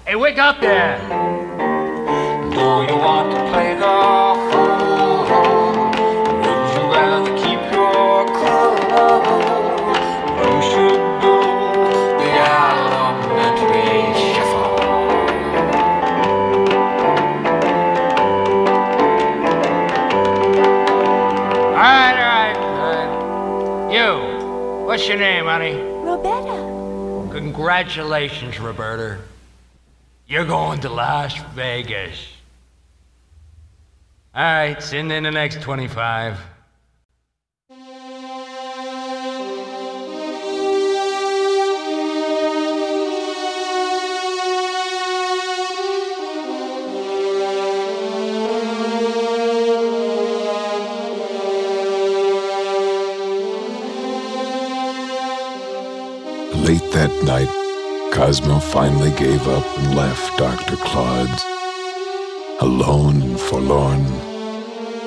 Hey, 0.08 0.16
wake 0.16 0.40
up 0.40 0.60
there. 0.60 0.98
Do 2.50 2.66
you 2.90 2.98
want 2.98 3.32
to 3.32 3.38
play 3.52 3.76
the 3.76 3.86
fool? 4.50 5.28
Would 6.42 6.70
you 6.74 6.84
rather 6.92 7.32
keep 7.38 7.62
your 7.72 8.26
cool? 8.26 8.74
You 10.42 10.62
should 10.72 10.98
do 11.22 11.36
the 12.18 12.30
elementary 12.42 13.94
shuffle. 14.34 14.74
All 21.70 21.86
right, 21.86 22.18
all 22.18 22.34
right, 22.34 22.58
all 22.58 22.78
right. 22.96 23.94
You. 23.94 24.86
What's 24.88 25.08
your 25.08 25.18
name, 25.20 25.46
honey? 25.46 25.93
Congratulations, 27.64 28.56
Robetta. 28.56 29.20
You're 30.28 30.44
going 30.44 30.82
to 30.82 30.90
Las 30.90 31.38
Vegas. 31.56 32.28
All 34.36 34.44
right, 34.44 34.84
send 34.84 35.14
in 35.14 35.24
the 35.24 35.32
next 35.32 35.62
25. 35.62 36.38
Late 56.64 56.92
that 56.94 57.12
night, 57.26 57.50
Cosmo 58.14 58.58
finally 58.58 59.12
gave 59.18 59.46
up 59.50 59.66
and 59.80 59.96
left 59.98 60.38
Dr. 60.38 60.78
Claude's. 60.78 61.44
Alone 62.62 63.22
and 63.22 63.38
forlorn, 63.38 64.06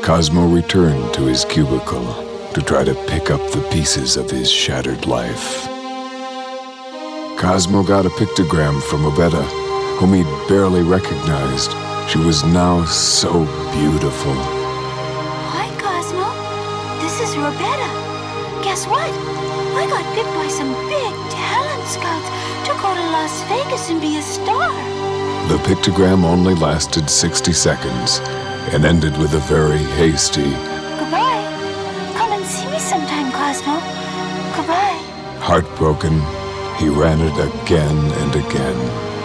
Cosmo 0.02 0.46
returned 0.46 1.14
to 1.14 1.22
his 1.22 1.46
cubicle 1.46 2.04
to 2.52 2.60
try 2.60 2.84
to 2.84 2.94
pick 3.06 3.30
up 3.30 3.40
the 3.52 3.66
pieces 3.72 4.18
of 4.18 4.30
his 4.30 4.50
shattered 4.50 5.06
life. 5.06 5.64
Cosmo 7.40 7.82
got 7.82 8.04
a 8.04 8.10
pictogram 8.10 8.82
from 8.82 9.04
Obetta, 9.04 9.42
whom 9.96 10.12
he'd 10.12 10.48
barely 10.48 10.82
recognized. 10.82 11.70
She 12.10 12.18
was 12.18 12.44
now 12.44 12.84
so 12.84 13.32
beautiful. 13.72 14.36
Hi, 15.56 15.72
Cosmo. 15.80 16.28
This 17.00 17.18
is 17.18 17.34
Robetta. 17.34 18.62
Guess 18.62 18.86
what? 18.86 19.10
I 19.78 19.86
got 19.88 20.04
picked 20.14 20.34
by 20.36 20.48
some 20.48 20.72
big 20.88 21.25
scouts 21.86 22.28
to 22.66 22.72
go 22.82 22.94
to 22.94 23.04
Las 23.16 23.42
Vegas 23.48 23.90
and 23.90 24.00
be 24.00 24.18
a 24.18 24.22
star. 24.22 24.70
The 25.48 25.58
pictogram 25.58 26.24
only 26.24 26.54
lasted 26.54 27.08
60 27.08 27.52
seconds 27.52 28.20
and 28.72 28.84
ended 28.84 29.16
with 29.16 29.34
a 29.34 29.40
very 29.40 29.78
hasty, 29.98 30.50
Goodbye. 30.98 31.46
Come 32.18 32.32
and 32.32 32.44
see 32.44 32.66
me 32.70 32.78
sometime, 32.78 33.30
Cosmo. 33.32 33.74
Goodbye. 34.56 34.98
heartbroken, 35.40 36.14
he 36.78 36.88
ran 36.88 37.20
it 37.20 37.36
again 37.38 37.96
and 37.96 38.34
again. 38.34 39.15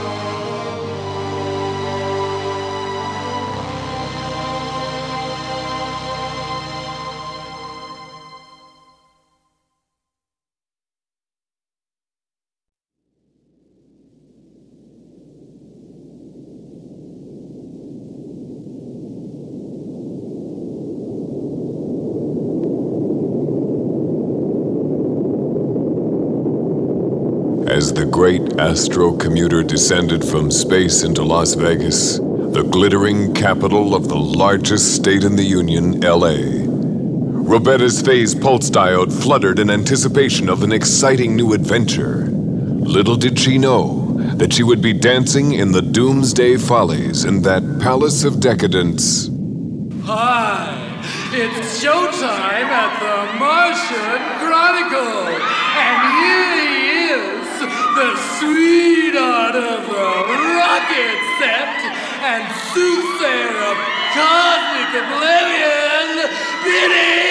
Great 28.22 28.60
astro 28.60 29.18
commuter 29.18 29.64
descended 29.64 30.24
from 30.24 30.52
space 30.52 31.02
into 31.02 31.24
Las 31.24 31.56
Vegas, 31.56 32.20
the 32.20 32.64
glittering 32.70 33.34
capital 33.34 33.96
of 33.96 34.10
the 34.10 34.16
largest 34.16 34.94
state 34.94 35.24
in 35.24 35.36
the 35.36 35.44
Union, 35.44 36.00
LA, 36.02 36.38
Robetta's 37.52 38.00
phase 38.00 38.36
pulse 38.36 38.70
diode 38.70 39.12
fluttered 39.12 39.58
in 39.58 39.72
anticipation 39.72 40.50
of 40.50 40.62
an 40.62 40.72
exciting 40.72 41.36
new 41.36 41.54
adventure. 41.54 42.28
Little 42.28 43.16
did 43.16 43.40
she 43.40 43.58
know 43.58 44.14
that 44.36 44.54
she 44.54 44.62
would 44.62 44.84
be 44.84 44.94
dancing 44.94 45.54
in 45.54 45.72
the 45.72 45.82
Doomsday 45.82 46.58
Follies 46.58 47.26
in 47.26 47.42
that 47.42 47.64
palace 47.82 48.24
of 48.24 48.40
decadence. 48.40 49.32
Hi, 50.04 51.02
it's 51.34 51.84
showtime 51.84 52.70
at 52.70 53.00
the 53.02 53.40
Martian 53.40 54.22
Chronicle, 54.38 55.26
and 55.76 56.24
here 56.24 56.71
sweetheart 58.42 59.56
of 59.56 59.86
the 59.86 60.38
rocket 60.58 61.20
set 61.38 61.78
and 62.26 62.42
soothsayer 62.74 63.54
of 63.70 63.78
cosmic 64.18 64.90
oblivion, 64.98 66.26
Billy 66.66 67.31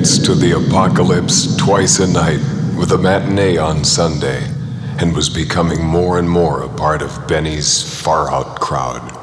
Danced 0.00 0.24
to 0.24 0.34
the 0.34 0.52
apocalypse 0.52 1.54
twice 1.56 2.00
a 2.00 2.10
night 2.10 2.40
with 2.74 2.92
a 2.92 2.96
matinee 2.96 3.58
on 3.58 3.84
Sunday 3.84 4.50
and 4.98 5.14
was 5.14 5.28
becoming 5.28 5.84
more 5.84 6.18
and 6.18 6.30
more 6.30 6.62
a 6.62 6.70
part 6.70 7.02
of 7.02 7.28
Benny's 7.28 7.82
far 8.00 8.30
out 8.30 8.58
crowd. 8.60 9.19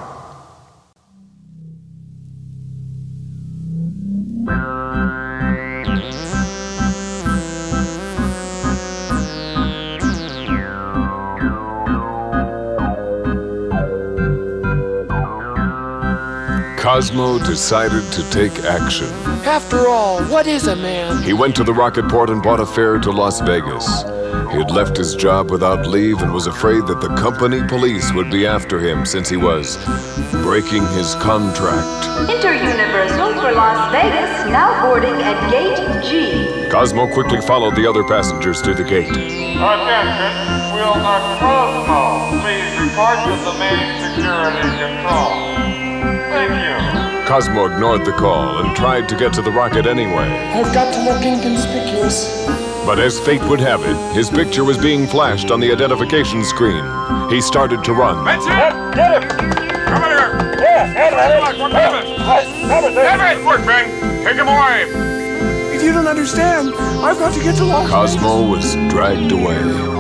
Decided 17.58 18.06
to 18.14 18.22
take 18.30 18.54
action. 18.66 19.08
After 19.42 19.88
all, 19.88 20.24
what 20.26 20.46
is 20.46 20.68
a 20.68 20.76
man? 20.76 21.24
He 21.24 21.34
went 21.34 21.56
to 21.56 21.64
the 21.64 21.74
rocket 21.74 22.08
port 22.08 22.30
and 22.30 22.44
bought 22.44 22.60
a 22.60 22.68
fare 22.68 23.00
to 23.00 23.10
Las 23.10 23.42
Vegas. 23.42 23.88
He 24.52 24.58
had 24.62 24.70
left 24.70 24.96
his 24.96 25.16
job 25.16 25.50
without 25.50 25.88
leave 25.88 26.22
and 26.22 26.32
was 26.32 26.46
afraid 26.46 26.86
that 26.86 27.02
the 27.02 27.10
company 27.16 27.66
police 27.68 28.14
would 28.14 28.30
be 28.30 28.46
after 28.46 28.78
him 28.78 29.08
since 29.08 29.28
he 29.28 29.38
was 29.38 29.84
breaking 30.46 30.86
his 30.94 31.16
contract. 31.16 32.06
Interuniversal 32.30 33.34
for 33.42 33.52
Las 33.52 33.92
Vegas, 33.92 34.32
now 34.54 34.70
boarding 34.86 35.18
at 35.26 35.40
Gate 35.50 35.82
G. 36.06 36.70
Cosmo 36.70 37.12
quickly 37.12 37.42
followed 37.42 37.76
the 37.76 37.90
other 37.90 38.04
passengers 38.04 38.62
to 38.62 38.76
the 38.76 38.84
gate. 38.84 39.10
Attention, 39.10 40.34
will 40.78 40.94
the 40.94 41.18
Cosmo 41.42 42.38
please 42.38 42.70
report 42.86 43.18
to 43.26 43.34
the 43.50 43.54
main 43.58 44.14
security 44.14 44.62
control? 44.78 45.47
Thank 46.38 46.52
you. 46.52 47.28
Cosmo 47.28 47.66
ignored 47.66 48.06
the 48.06 48.14
call 48.14 48.60
and 48.60 48.74
tried 48.76 49.10
to 49.10 49.16
get 49.18 49.34
to 49.34 49.42
the 49.42 49.52
rocket 49.52 49.86
anyway. 49.86 50.30
I've 50.54 50.74
got 50.74 50.94
to 50.94 51.04
look 51.04 51.24
inconspicuous. 51.24 52.46
But 52.86 53.00
as 53.00 53.20
fate 53.20 53.44
would 53.50 53.60
have 53.60 53.82
it, 53.84 54.16
his 54.16 54.30
picture 54.30 54.64
was 54.64 54.78
being 54.78 55.08
flashed 55.08 55.52
on 55.52 55.60
the 55.60 55.70
identification 55.70 56.46
screen. 56.46 56.86
He 57.30 57.42
started 57.42 57.84
to 57.84 57.94
run. 57.94 58.24
Vincent! 58.24 58.96
Get 58.96 59.24
him! 59.24 59.30
Come 59.30 60.04
in 60.04 60.10
here! 60.10 60.58
Yeah, 60.62 61.52
Come 61.52 61.62
on, 61.64 61.72
Have 61.72 61.96
it! 61.96 62.18
Have 62.18 63.38
it! 63.38 63.46
Work, 63.46 63.66
Ben! 63.66 64.24
Take 64.24 64.38
him 64.38 64.48
away! 64.48 64.86
If 65.76 65.84
you 65.84 65.92
don't 65.92 66.08
understand, 66.08 66.70
I've 67.04 67.20
got 67.20 67.34
to 67.34 67.44
get 67.44 67.58
to 67.58 67.66
Las 67.66 67.90
Cosmo 67.90 68.48
was 68.48 68.74
dragged 68.90 69.34
away. 69.34 69.97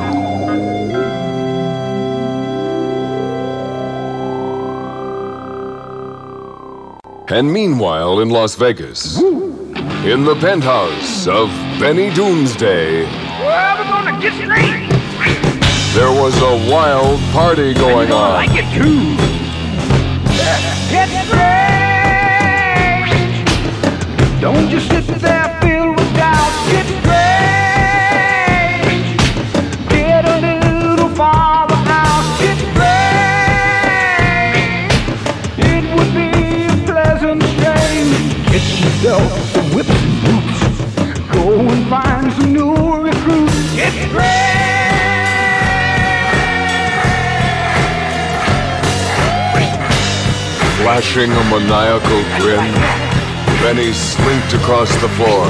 And 7.29 7.51
meanwhile, 7.51 8.21
in 8.21 8.29
Las 8.29 8.55
Vegas, 8.55 9.19
in 9.19 10.23
the 10.23 10.35
penthouse 10.39 11.27
of 11.27 11.49
Benny 11.79 12.09
Doomsday, 12.13 13.03
Well, 13.03 13.77
we're 13.77 13.83
gonna 13.83 14.21
get 14.21 14.33
straight. 14.33 14.87
there 15.93 16.11
was 16.11 16.35
a 16.41 16.71
wild 16.71 17.19
party 17.33 17.73
going 17.73 18.11
on. 18.11 18.33
like 18.33 18.51
it 18.53 18.65
too. 18.73 19.17
Get 20.89 21.09
strange. 21.27 21.51
Don't 24.41 24.69
just 24.69 24.87
sit 24.89 25.05
there 25.19 25.56
yourself 39.07 39.53
some 39.53 39.71
boots. 39.71 40.59
Go 41.31 41.59
and 41.59 41.87
find 41.89 42.33
some 42.33 42.53
new 42.53 42.73
recruits. 43.03 43.75
Get 43.75 43.93
strange. 43.93 44.47
Flashing 50.81 51.31
a 51.31 51.43
maniacal 51.51 52.21
grin, 52.39 52.73
Benny 53.61 53.93
slinked 53.93 54.53
across 54.53 54.91
the 55.01 55.09
floor. 55.15 55.45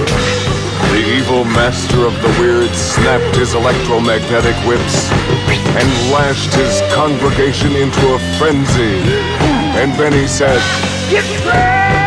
The 0.94 1.04
evil 1.18 1.44
master 1.44 2.06
of 2.06 2.14
the 2.22 2.30
weird 2.40 2.74
snapped 2.76 3.36
his 3.36 3.54
electromagnetic 3.54 4.56
whips 4.68 5.10
and 5.78 5.88
lashed 6.12 6.54
his 6.54 6.82
congregation 6.94 7.76
into 7.76 8.14
a 8.14 8.20
frenzy. 8.38 9.02
And 9.78 9.96
Benny 9.98 10.28
said, 10.28 10.62
Get 11.10 11.24
strange. 11.24 12.07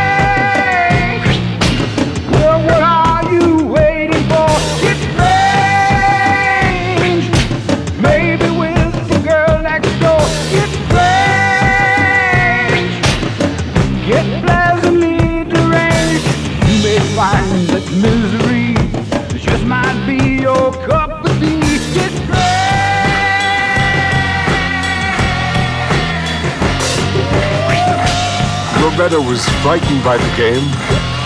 Robetta 29.01 29.27
was 29.27 29.49
frightened 29.65 30.05
by 30.05 30.19
the 30.19 30.37
game. 30.37 30.61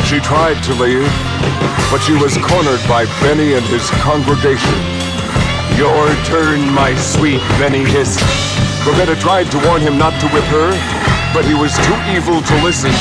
She 0.07 0.21
tried 0.21 0.63
to 0.63 0.75
leave, 0.75 1.11
but 1.91 1.99
she 1.99 2.13
was 2.13 2.39
cornered 2.39 2.79
by 2.87 3.05
Benny 3.19 3.55
and 3.55 3.67
his 3.67 3.91
congregation. 3.99 4.79
Your 5.77 6.07
turn, 6.23 6.73
my 6.73 6.95
sweet, 6.95 7.41
Benny 7.59 7.83
hissed. 7.83 8.21
Robetta 8.87 9.21
tried 9.21 9.51
to 9.51 9.59
warn 9.67 9.81
him 9.83 9.99
not 9.99 10.15
to 10.21 10.29
whip 10.29 10.45
her, 10.55 10.71
but 11.35 11.45
he 11.45 11.55
was 11.55 11.75
too 11.75 11.99
evil 12.15 12.41
to 12.41 12.63
listen. 12.63 12.93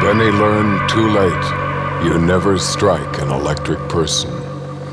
Benny 0.00 0.30
learned 0.30 0.88
too 0.88 1.10
late. 1.10 2.04
You 2.06 2.20
never 2.20 2.56
strike 2.56 3.18
an 3.18 3.32
electric 3.32 3.80
person. 3.88 4.30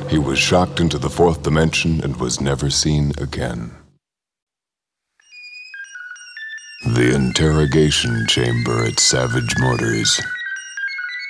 He 0.10 0.18
was 0.18 0.40
shocked 0.40 0.80
into 0.80 0.98
the 0.98 1.12
fourth 1.12 1.44
dimension 1.44 2.04
and 2.04 2.16
was 2.16 2.42
never 2.42 2.72
seen 2.72 3.12
again. 3.20 3.83
The 7.04 7.16
interrogation 7.16 8.26
chamber 8.28 8.86
at 8.86 8.98
Savage 8.98 9.60
Motors. 9.60 10.22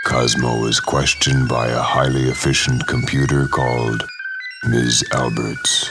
Cosmo 0.05 0.59
was 0.59 0.79
questioned 0.79 1.49
by 1.49 1.67
a 1.69 1.81
highly 1.81 2.25
efficient 2.25 2.85
computer 2.85 3.47
called 3.47 4.07
Ms. 4.69 5.03
Alberts. 5.13 5.89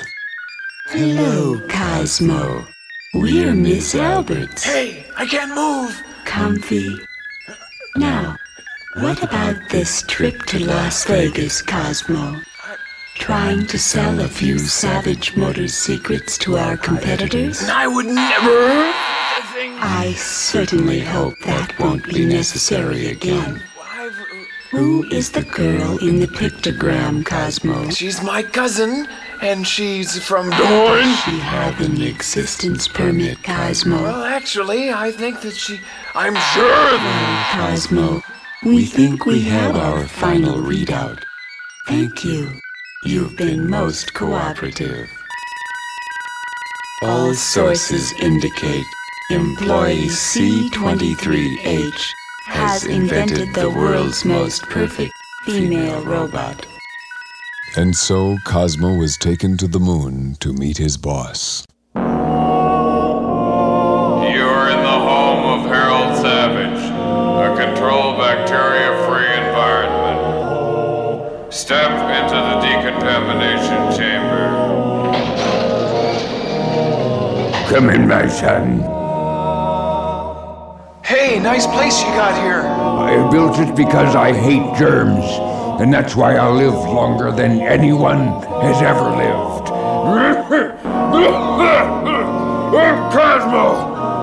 Hello, 0.86 1.60
Cosmo. 1.68 2.64
We're 3.12 3.54
Miss 3.54 3.96
Alberts. 3.96 4.62
Hey, 4.62 5.04
I 5.16 5.26
can't 5.26 5.52
move. 5.52 6.00
Comfy. 6.26 7.00
Now, 7.96 8.36
what 9.00 9.20
about 9.20 9.68
this 9.68 10.02
trip 10.02 10.44
to 10.44 10.64
Las 10.64 11.04
Vegas, 11.06 11.60
Cosmo? 11.60 12.40
Trying 13.16 13.66
to 13.66 13.80
sell 13.80 14.20
a 14.20 14.28
few 14.28 14.60
Savage 14.60 15.36
Motors 15.36 15.74
secrets 15.74 16.38
to 16.38 16.56
our 16.56 16.76
competitors? 16.76 17.68
I 17.68 17.88
would 17.88 18.06
never. 18.06 19.11
I 19.64 20.14
certainly 20.14 21.00
hope 21.00 21.38
that 21.44 21.78
won't 21.78 22.04
be 22.06 22.24
necessary 22.24 23.06
again. 23.06 23.62
Who 24.72 25.04
is 25.12 25.30
the 25.30 25.42
girl 25.42 25.98
in 25.98 26.18
the 26.18 26.26
pictogram, 26.26 27.24
Cosmo? 27.24 27.90
She's 27.90 28.22
my 28.22 28.42
cousin, 28.42 29.06
and 29.40 29.64
she's 29.64 30.18
from 30.24 30.50
Does 30.50 30.58
Dorn. 30.58 31.04
she 31.24 31.38
have 31.38 31.80
an 31.80 32.02
existence 32.02 32.88
permit, 32.88 33.42
Cosmo? 33.44 34.02
Well, 34.02 34.24
actually, 34.24 34.90
I 34.90 35.12
think 35.12 35.42
that 35.42 35.54
she. 35.54 35.78
I'm 36.14 36.34
sure. 36.34 36.98
Cosmo, 37.52 38.22
we 38.64 38.84
think 38.86 39.26
we 39.26 39.42
have 39.42 39.76
our 39.76 40.08
final 40.08 40.56
readout. 40.56 41.22
Thank 41.86 42.24
you. 42.24 42.50
You've 43.04 43.36
been 43.36 43.68
most 43.68 44.14
cooperative. 44.14 45.08
All 47.02 47.34
sources 47.34 48.12
indicate 48.20 48.86
employee 49.30 50.08
C23H 50.08 52.10
has 52.46 52.84
invented 52.84 53.54
the 53.54 53.70
world's 53.70 54.24
most 54.24 54.62
perfect 54.62 55.12
female 55.44 56.02
robot. 56.04 56.66
And 57.76 57.94
so 57.96 58.36
Cosmo 58.44 58.94
was 58.94 59.16
taken 59.16 59.56
to 59.56 59.66
the 59.66 59.80
moon 59.80 60.36
to 60.40 60.52
meet 60.52 60.76
his 60.76 60.96
boss. 60.96 61.64
You're 61.94 62.02
in 64.70 64.82
the 64.82 65.00
home 65.08 65.60
of 65.60 65.66
Harold 65.66 66.16
Savage, 66.18 66.84
a 66.84 67.54
controlled 67.56 68.18
bacteria 68.18 68.92
free 69.06 69.32
environment. 69.46 70.20
Step 71.52 71.90
into 71.90 72.34
the 72.34 72.60
decontamination 72.60 73.92
chamber. 73.96 74.50
Come 77.70 77.88
in, 77.88 78.06
my 78.06 78.26
son. 78.28 79.01
Nice 81.42 81.66
place 81.66 82.00
you 82.00 82.06
got 82.08 82.40
here. 82.40 82.60
I 82.62 83.28
built 83.30 83.58
it 83.58 83.74
because 83.74 84.14
I 84.14 84.32
hate 84.32 84.76
germs, 84.78 85.24
and 85.80 85.92
that's 85.92 86.14
why 86.14 86.36
I'll 86.36 86.54
live 86.54 86.72
longer 86.72 87.32
than 87.32 87.60
anyone 87.60 88.42
has 88.62 88.80
ever 88.80 89.10
lived. 89.10 89.68
Cosmo, 93.12 93.74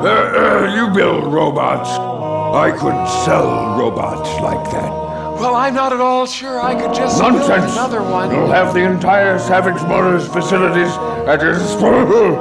uh, 0.01 0.07
uh, 0.07 0.75
you 0.75 0.93
build 0.93 1.31
robots. 1.31 1.89
I 1.89 2.71
could 2.71 3.25
sell 3.25 3.77
robots 3.77 4.29
like 4.41 4.71
that. 4.71 5.08
Well, 5.39 5.55
I'm 5.55 5.73
not 5.73 5.93
at 5.93 6.01
all 6.01 6.25
sure 6.25 6.59
I 6.61 6.75
could 6.75 6.93
just 6.93 7.19
build 7.19 7.35
another 7.35 8.03
one. 8.03 8.29
You'll 8.29 8.51
have 8.51 8.73
the 8.73 8.81
entire 8.81 9.39
Savage 9.39 9.81
Motors 9.83 10.27
facilities 10.27 10.91
at 11.27 11.41
your 11.41 11.53
disposal. 11.53 12.35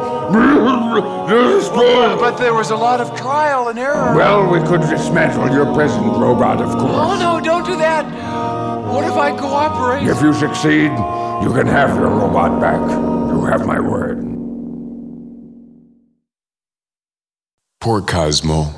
But 2.19 2.37
there 2.37 2.55
was 2.55 2.71
a 2.71 2.77
lot 2.77 3.01
of 3.01 3.17
trial 3.17 3.69
and 3.69 3.79
error. 3.79 4.15
Well, 4.17 4.51
we 4.51 4.59
could 4.67 4.81
dismantle 4.81 5.51
your 5.53 5.73
present 5.75 6.05
robot, 6.07 6.61
of 6.61 6.73
course. 6.73 6.83
Oh, 6.85 7.17
no, 7.19 7.41
don't 7.41 7.65
do 7.65 7.77
that. 7.77 8.05
What 8.93 9.05
if 9.05 9.13
I 9.13 9.31
cooperate? 9.37 10.07
If 10.07 10.21
you 10.21 10.33
succeed, 10.35 10.91
you 11.43 11.53
can 11.55 11.67
have 11.69 11.95
your 11.97 12.09
robot 12.09 12.61
back. 12.61 12.81
You 13.31 13.45
have 13.45 13.65
my 13.65 13.79
word. 13.79 14.25
Poor 17.81 18.03
Cosmo. 18.03 18.75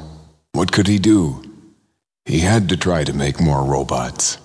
What 0.52 0.72
could 0.72 0.88
he 0.88 0.98
do? 0.98 1.42
He 2.24 2.40
had 2.40 2.68
to 2.68 2.76
try 2.76 3.04
to 3.04 3.12
make 3.12 3.40
more 3.40 3.64
robots. 3.64 4.38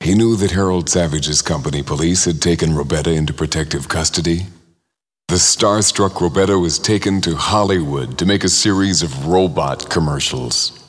He 0.00 0.14
knew 0.14 0.36
that 0.36 0.52
Harold 0.52 0.88
Savage's 0.88 1.42
company 1.42 1.82
police 1.82 2.24
had 2.24 2.40
taken 2.40 2.70
Robetta 2.70 3.14
into 3.14 3.32
protective 3.32 3.88
custody. 3.88 4.46
The 5.28 5.36
starstruck 5.36 6.20
Robetta 6.20 6.60
was 6.60 6.78
taken 6.78 7.20
to 7.22 7.34
Hollywood 7.34 8.18
to 8.18 8.26
make 8.26 8.44
a 8.44 8.48
series 8.48 9.02
of 9.02 9.26
robot 9.26 9.90
commercials. 9.90 10.85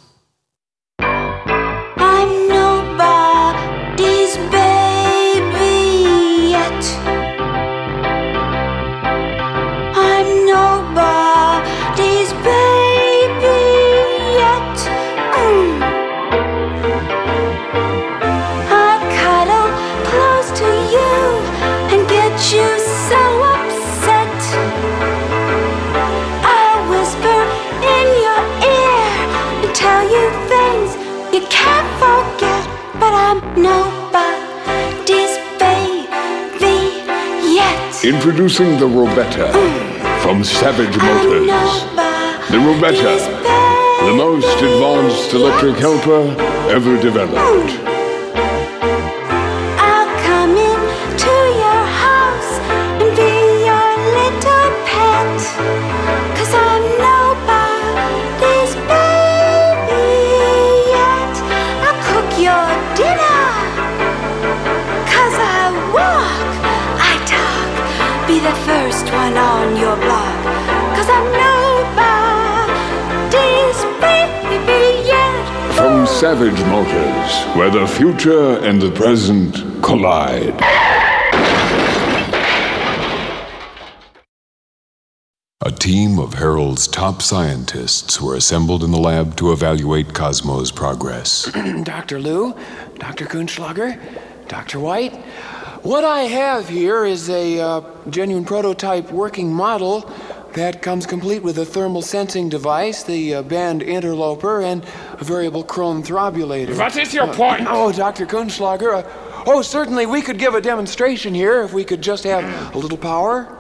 Introducing 38.08 38.80
the 38.80 38.86
Robetta 38.86 39.52
from 40.22 40.42
Savage 40.42 40.96
Motors. 40.96 41.50
The 42.50 42.56
Robetta, 42.56 43.18
the 44.06 44.14
most 44.16 44.48
advanced 44.62 45.34
electric 45.34 45.76
helper 45.76 46.34
ever 46.72 46.98
developed. 47.02 47.87
Savage 76.20 76.60
Motors, 76.66 77.56
where 77.56 77.70
the 77.70 77.86
future 77.86 78.58
and 78.66 78.82
the 78.82 78.90
present 78.90 79.54
collide. 79.84 80.60
A 85.62 85.70
team 85.70 86.18
of 86.18 86.34
Harold's 86.34 86.88
top 86.88 87.22
scientists 87.22 88.20
were 88.20 88.36
assembled 88.36 88.84
in 88.84 88.90
the 88.90 88.98
lab 88.98 89.38
to 89.38 89.52
evaluate 89.52 90.16
Cosmo's 90.16 90.72
progress. 90.72 91.52
Dr. 91.84 92.20
Lou, 92.20 92.56
Dr. 92.96 93.28
Kunschlager, 93.28 94.02
Dr. 94.48 94.80
White. 94.80 95.14
What 95.84 96.04
I 96.04 96.22
have 96.22 96.68
here 96.68 97.06
is 97.06 97.30
a 97.30 97.60
uh, 97.60 97.82
genuine 98.10 98.44
prototype 98.44 99.12
working 99.12 99.54
model 99.54 100.12
that 100.58 100.82
comes 100.82 101.06
complete 101.06 101.44
with 101.44 101.58
a 101.60 101.66
thermal 101.66 102.02
sensing 102.02 102.50
device, 102.50 103.04
the 103.04 103.36
uh, 103.36 103.42
band 103.44 103.84
interloper, 103.84 104.62
and 104.62 104.84
a 105.14 105.24
variable 105.24 105.64
chrome 105.64 106.02
throbulator. 106.04 106.78
What 106.78 106.98
is 106.98 107.14
your 107.14 107.26
Uh, 107.30 107.34
point? 107.36 107.66
oh, 107.70 107.92
Dr. 107.92 108.26
Kunschlager. 108.26 109.04
Uh, 109.04 109.44
oh, 109.46 109.62
certainly 109.62 110.06
we 110.06 110.22
could 110.22 110.40
give 110.40 110.56
a 110.56 110.62
demonstration 110.62 111.34
here 111.34 111.62
if 111.62 111.74
we 111.74 111.84
could 111.84 112.02
just 112.02 112.24
have 112.24 112.44
a 112.76 112.78
little 112.78 112.98
power. 112.98 113.54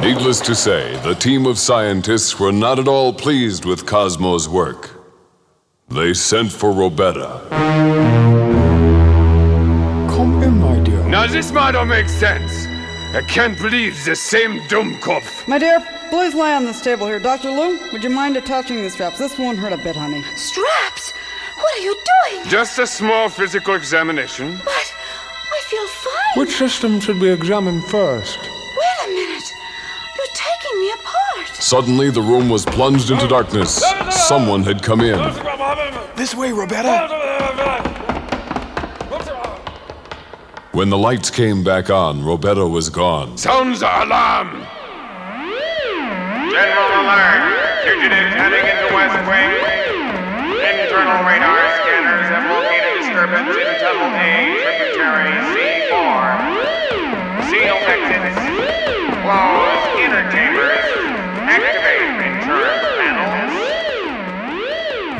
Needless 0.00 0.40
to 0.40 0.54
say, 0.54 0.96
the 1.02 1.14
team 1.14 1.46
of 1.46 1.58
scientists 1.58 2.38
were 2.38 2.52
not 2.52 2.78
at 2.78 2.86
all 2.86 3.12
pleased 3.12 3.64
with 3.64 3.86
Cosmo's 3.86 4.48
work. 4.48 4.90
They 5.88 6.14
sent 6.14 6.52
for 6.52 6.70
Robetta. 6.70 8.25
My 11.26 11.32
dear. 11.32 11.42
Now 11.42 11.42
this 11.42 11.52
model 11.52 11.84
makes 11.84 12.12
sense. 12.12 12.66
I 13.14 13.22
can't 13.22 13.58
believe 13.58 14.04
the 14.04 14.16
same 14.16 14.60
Dummkopf. 14.68 15.48
My 15.48 15.58
dear, 15.58 15.80
please 16.10 16.34
lie 16.34 16.54
on 16.54 16.64
this 16.64 16.82
table 16.82 17.06
here. 17.06 17.18
Dr. 17.18 17.50
Lou, 17.50 17.78
would 17.92 18.02
you 18.04 18.10
mind 18.10 18.36
attaching 18.36 18.82
the 18.82 18.90
straps? 18.90 19.18
This 19.18 19.38
won't 19.38 19.58
hurt 19.58 19.72
a 19.72 19.78
bit, 19.78 19.96
honey. 19.96 20.22
Straps? 20.36 21.12
What 21.56 21.78
are 21.78 21.82
you 21.82 21.96
doing? 22.30 22.48
Just 22.48 22.78
a 22.78 22.86
small 22.86 23.28
physical 23.28 23.74
examination. 23.74 24.60
But 24.64 24.94
I 25.52 25.62
feel 25.64 25.86
fine. 25.86 26.40
Which 26.40 26.56
system 26.56 27.00
should 27.00 27.18
we 27.18 27.30
examine 27.30 27.80
first? 27.82 28.38
Wait 28.40 29.06
a 29.06 29.08
minute. 29.08 29.54
You're 30.16 30.26
taking 30.34 30.80
me 30.80 30.92
apart. 30.92 31.48
Suddenly, 31.54 32.10
the 32.10 32.20
room 32.20 32.48
was 32.48 32.66
plunged 32.66 33.10
into 33.10 33.26
darkness. 33.26 33.82
Someone 34.10 34.62
had 34.62 34.82
come 34.82 35.00
in. 35.00 35.18
This 36.14 36.34
way, 36.34 36.50
Robetta. 36.50 37.25
When 40.76 40.90
the 40.90 40.98
lights 40.98 41.30
came 41.30 41.64
back 41.64 41.88
on, 41.88 42.20
Robetta 42.20 42.70
was 42.70 42.90
gone. 42.90 43.38
Sounds 43.38 43.80
the 43.80 43.86
alarm. 43.86 44.60
General 46.52 46.92
alert! 47.00 47.80
Fugitives 47.80 48.36
heading 48.36 48.60
into 48.60 48.92
West 48.92 49.16
Wing. 49.24 49.56
Internal 50.60 51.24
radar 51.24 51.64
scanners 51.80 52.28
have 52.28 52.44
located 52.52 52.92
disturbance 53.00 53.56
in 53.56 53.72
tunnel 53.80 54.20
A, 54.20 54.52
tributary 54.60 55.32
C4. 55.56 56.44
Seal 57.48 57.80
exits. 57.96 58.36
Close 59.24 59.80
inner 59.96 60.28
chambers. 60.28 60.84
Activate 61.56 62.20
insurance 62.20 62.84
panels. 63.00 63.56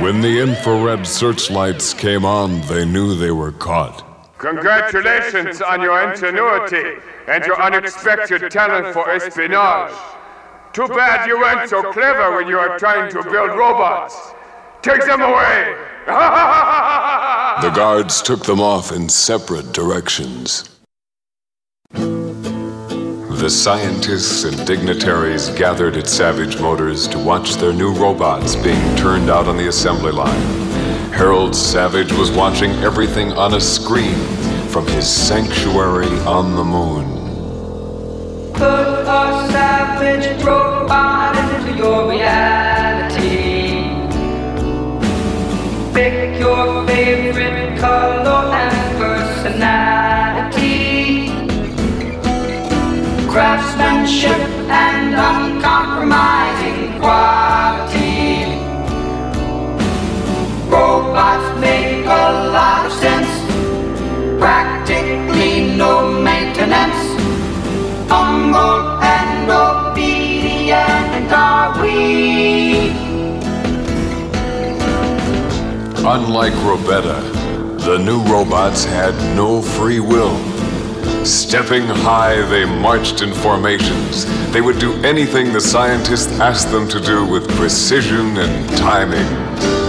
When 0.02 0.20
the 0.20 0.36
infrared 0.38 1.06
searchlights 1.06 1.94
came 1.94 2.26
on, 2.26 2.60
they 2.68 2.84
knew 2.84 3.14
they 3.14 3.30
were 3.30 3.52
caught. 3.52 4.15
Congratulations 4.46 5.60
on 5.60 5.82
your 5.82 6.08
ingenuity 6.08 7.00
and 7.26 7.44
your 7.44 7.60
unexpected 7.60 8.48
talent 8.48 8.94
for 8.94 9.10
espionage. 9.10 9.92
Too 10.72 10.86
bad 10.86 11.26
you 11.26 11.36
weren't 11.38 11.68
so 11.68 11.90
clever 11.92 12.36
when 12.36 12.46
you 12.46 12.56
were 12.56 12.78
trying 12.78 13.10
to 13.10 13.24
build 13.24 13.50
robots. 13.58 14.34
Take 14.82 15.04
them 15.04 15.20
away! 15.20 15.74
The 16.06 17.72
guards 17.74 18.22
took 18.22 18.44
them 18.44 18.60
off 18.60 18.92
in 18.92 19.08
separate 19.08 19.72
directions. 19.72 20.78
The 21.90 23.50
scientists 23.50 24.44
and 24.44 24.64
dignitaries 24.64 25.48
gathered 25.50 25.96
at 25.96 26.08
Savage 26.08 26.60
Motors 26.60 27.08
to 27.08 27.18
watch 27.18 27.54
their 27.54 27.72
new 27.72 27.92
robots 27.92 28.54
being 28.54 28.96
turned 28.96 29.28
out 29.28 29.48
on 29.48 29.56
the 29.56 29.66
assembly 29.66 30.12
line. 30.12 30.66
Harold 31.12 31.56
Savage 31.56 32.12
was 32.12 32.30
watching 32.30 32.70
everything 32.84 33.32
on 33.32 33.54
a 33.54 33.60
screen 33.60 34.35
from 34.76 34.86
his 34.88 35.08
sanctuary 35.08 36.18
on 36.26 36.54
the 36.54 36.62
moon. 36.62 37.06
Put 38.52 39.06
a 39.08 39.48
savage 39.50 40.44
robot 40.44 41.34
into 41.34 41.78
your 41.78 42.10
reality. 42.10 43.88
Pick 45.94 46.38
your 46.38 46.86
favorite 46.86 47.78
color 47.78 48.52
and 48.52 48.98
personality. 48.98 50.76
craftsmanship 53.32 54.40
and 54.68 55.14
uncompromising 55.14 57.00
quality. 57.00 58.60
Robots 60.68 61.60
make 61.60 62.04
a 62.04 62.26
lot 62.56 62.86
of 62.86 62.92
sense, 62.92 63.25
practically 64.86 65.76
no 65.76 66.12
maintenance. 66.22 66.94
Humble 68.08 69.02
and 69.02 69.50
obedient 69.50 71.32
are 71.32 71.82
we. 71.82 72.90
Unlike 76.06 76.52
Robetta, 76.52 77.20
the 77.84 77.98
new 77.98 78.20
robots 78.30 78.84
had 78.84 79.14
no 79.34 79.60
free 79.60 79.98
will. 79.98 80.36
Stepping 81.24 81.86
high, 81.86 82.40
they 82.48 82.64
marched 82.64 83.22
in 83.22 83.32
formations. 83.32 84.24
They 84.52 84.60
would 84.60 84.78
do 84.78 84.92
anything 85.02 85.52
the 85.52 85.60
scientists 85.60 86.38
asked 86.38 86.70
them 86.70 86.88
to 86.88 87.00
do 87.00 87.26
with 87.26 87.48
precision 87.56 88.36
and 88.36 88.68
timing. 88.78 89.85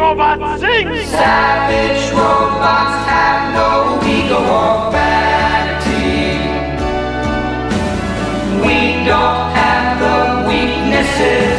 Sing, 0.00 0.08
robots, 0.08 0.60
sing! 0.62 0.86
Savage 1.04 2.12
robots 2.12 3.00
have 3.12 3.52
no 3.52 4.00
ego 4.08 4.40
or 4.40 4.90
vanity. 4.90 6.40
We 8.64 9.04
don't 9.04 9.44
have 9.52 10.00
the 10.00 10.48
weaknesses 10.48 11.49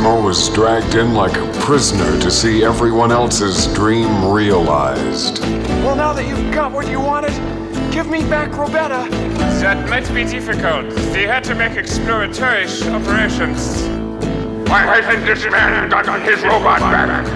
Cosmo 0.00 0.26
was 0.26 0.48
dragged 0.48 0.94
in 0.94 1.12
like 1.12 1.36
a 1.36 1.46
prisoner 1.60 2.18
to 2.22 2.30
see 2.30 2.64
everyone 2.64 3.12
else's 3.12 3.66
dream 3.74 4.30
realized. 4.30 5.40
Well, 5.84 5.94
now 5.94 6.14
that 6.14 6.26
you've 6.26 6.54
got 6.54 6.72
what 6.72 6.88
you 6.88 6.98
wanted, 6.98 7.34
give 7.92 8.08
me 8.08 8.20
back 8.20 8.50
Robetta. 8.52 9.10
That 9.60 9.90
might 9.90 10.08
be 10.14 10.24
difficult. 10.24 10.88
They 11.12 11.26
had 11.26 11.44
to 11.44 11.54
make 11.54 11.76
exploratory 11.76 12.64
operations. 12.88 13.82
Why 14.70 14.84
hasn't 15.02 15.26
this 15.26 15.44
man 15.44 15.90
gotten 15.90 16.22
his 16.22 16.42
robot 16.44 16.80
back? 16.80 17.26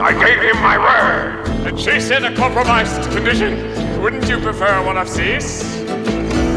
I 0.00 0.10
gave 0.12 0.42
him 0.42 0.60
my 0.60 0.76
word. 0.76 1.68
And 1.68 1.78
she's 1.78 2.10
in 2.10 2.24
a 2.24 2.34
compromised 2.34 3.08
condition. 3.12 4.02
Wouldn't 4.02 4.28
you 4.28 4.38
prefer 4.40 4.84
one 4.84 4.98
of 4.98 5.06
these? 5.16 5.62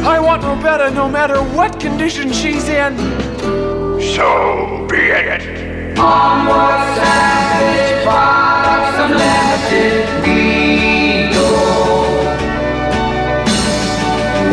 I 0.07 0.19
want 0.19 0.41
Robetta 0.41 0.91
no 0.91 1.07
matter 1.07 1.39
what 1.55 1.79
condition 1.79 2.33
she's 2.33 2.67
in. 2.67 2.97
So 4.15 4.80
be 4.91 4.97
it. 4.97 5.41
Onward, 5.97 6.81
savage 6.99 8.03
products, 8.03 8.97
unlimited 9.05 10.27
ego. 10.27 11.47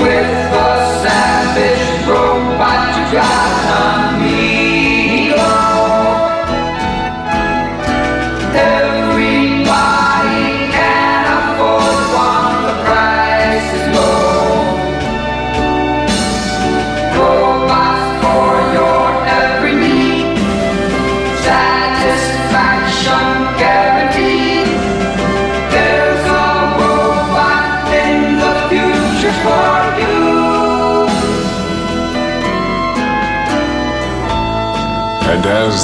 With 0.01 0.31
the 0.55 0.71
savage 1.03 2.07
robot, 2.07 2.83
you 2.97 3.05
got 3.19 3.68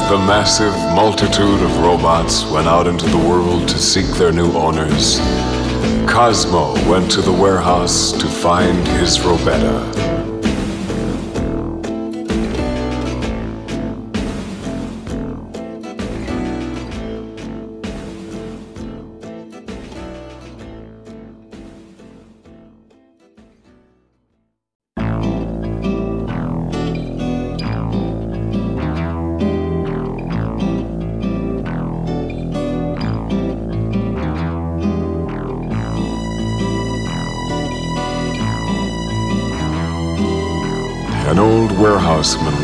the 0.08 0.18
massive 0.18 0.74
multitude 0.94 1.62
of 1.62 1.78
robots 1.78 2.44
went 2.50 2.66
out 2.66 2.86
into 2.86 3.06
the 3.06 3.16
world 3.16 3.66
to 3.66 3.78
seek 3.78 4.04
their 4.18 4.32
new 4.32 4.52
owners, 4.52 5.18
Cosmo 6.06 6.74
went 6.90 7.10
to 7.12 7.22
the 7.22 7.32
warehouse 7.32 8.12
to 8.12 8.26
find 8.28 8.86
his 8.86 9.18
Robetta. 9.18 10.13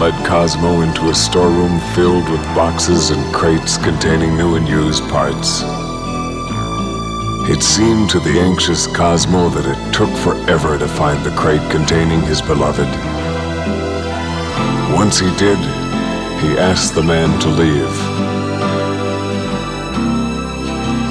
Led 0.01 0.26
Cosmo 0.26 0.80
into 0.80 1.11
a 1.11 1.14
storeroom 1.14 1.78
filled 1.94 2.26
with 2.30 2.42
boxes 2.55 3.11
and 3.11 3.34
crates 3.34 3.76
containing 3.76 4.34
new 4.34 4.55
and 4.55 4.66
used 4.66 5.03
parts. 5.11 5.61
It 7.51 7.62
seemed 7.62 8.09
to 8.09 8.18
the 8.18 8.40
anxious 8.40 8.86
Cosmo 8.86 9.51
that 9.51 9.66
it 9.66 9.92
took 9.92 10.09
forever 10.24 10.78
to 10.78 10.88
find 10.88 11.22
the 11.22 11.36
crate 11.36 11.61
containing 11.70 12.22
his 12.22 12.40
beloved. 12.40 12.88
Once 14.96 15.18
he 15.18 15.28
did, 15.36 15.59
he 16.40 16.57
asked 16.57 16.94
the 16.94 17.03
man 17.03 17.38
to 17.40 17.48
leave. 17.48 17.94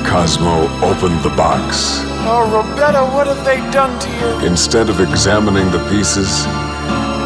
Cosmo 0.04 0.66
opened 0.84 1.22
the 1.22 1.36
box. 1.38 2.00
Oh, 2.26 2.50
Robetta, 2.50 3.14
what 3.14 3.28
have 3.28 3.46
they 3.46 3.58
done 3.70 4.00
to 4.00 4.10
you? 4.18 4.48
Instead 4.48 4.90
of 4.90 5.00
examining 5.00 5.70
the 5.70 5.88
pieces, 5.90 6.48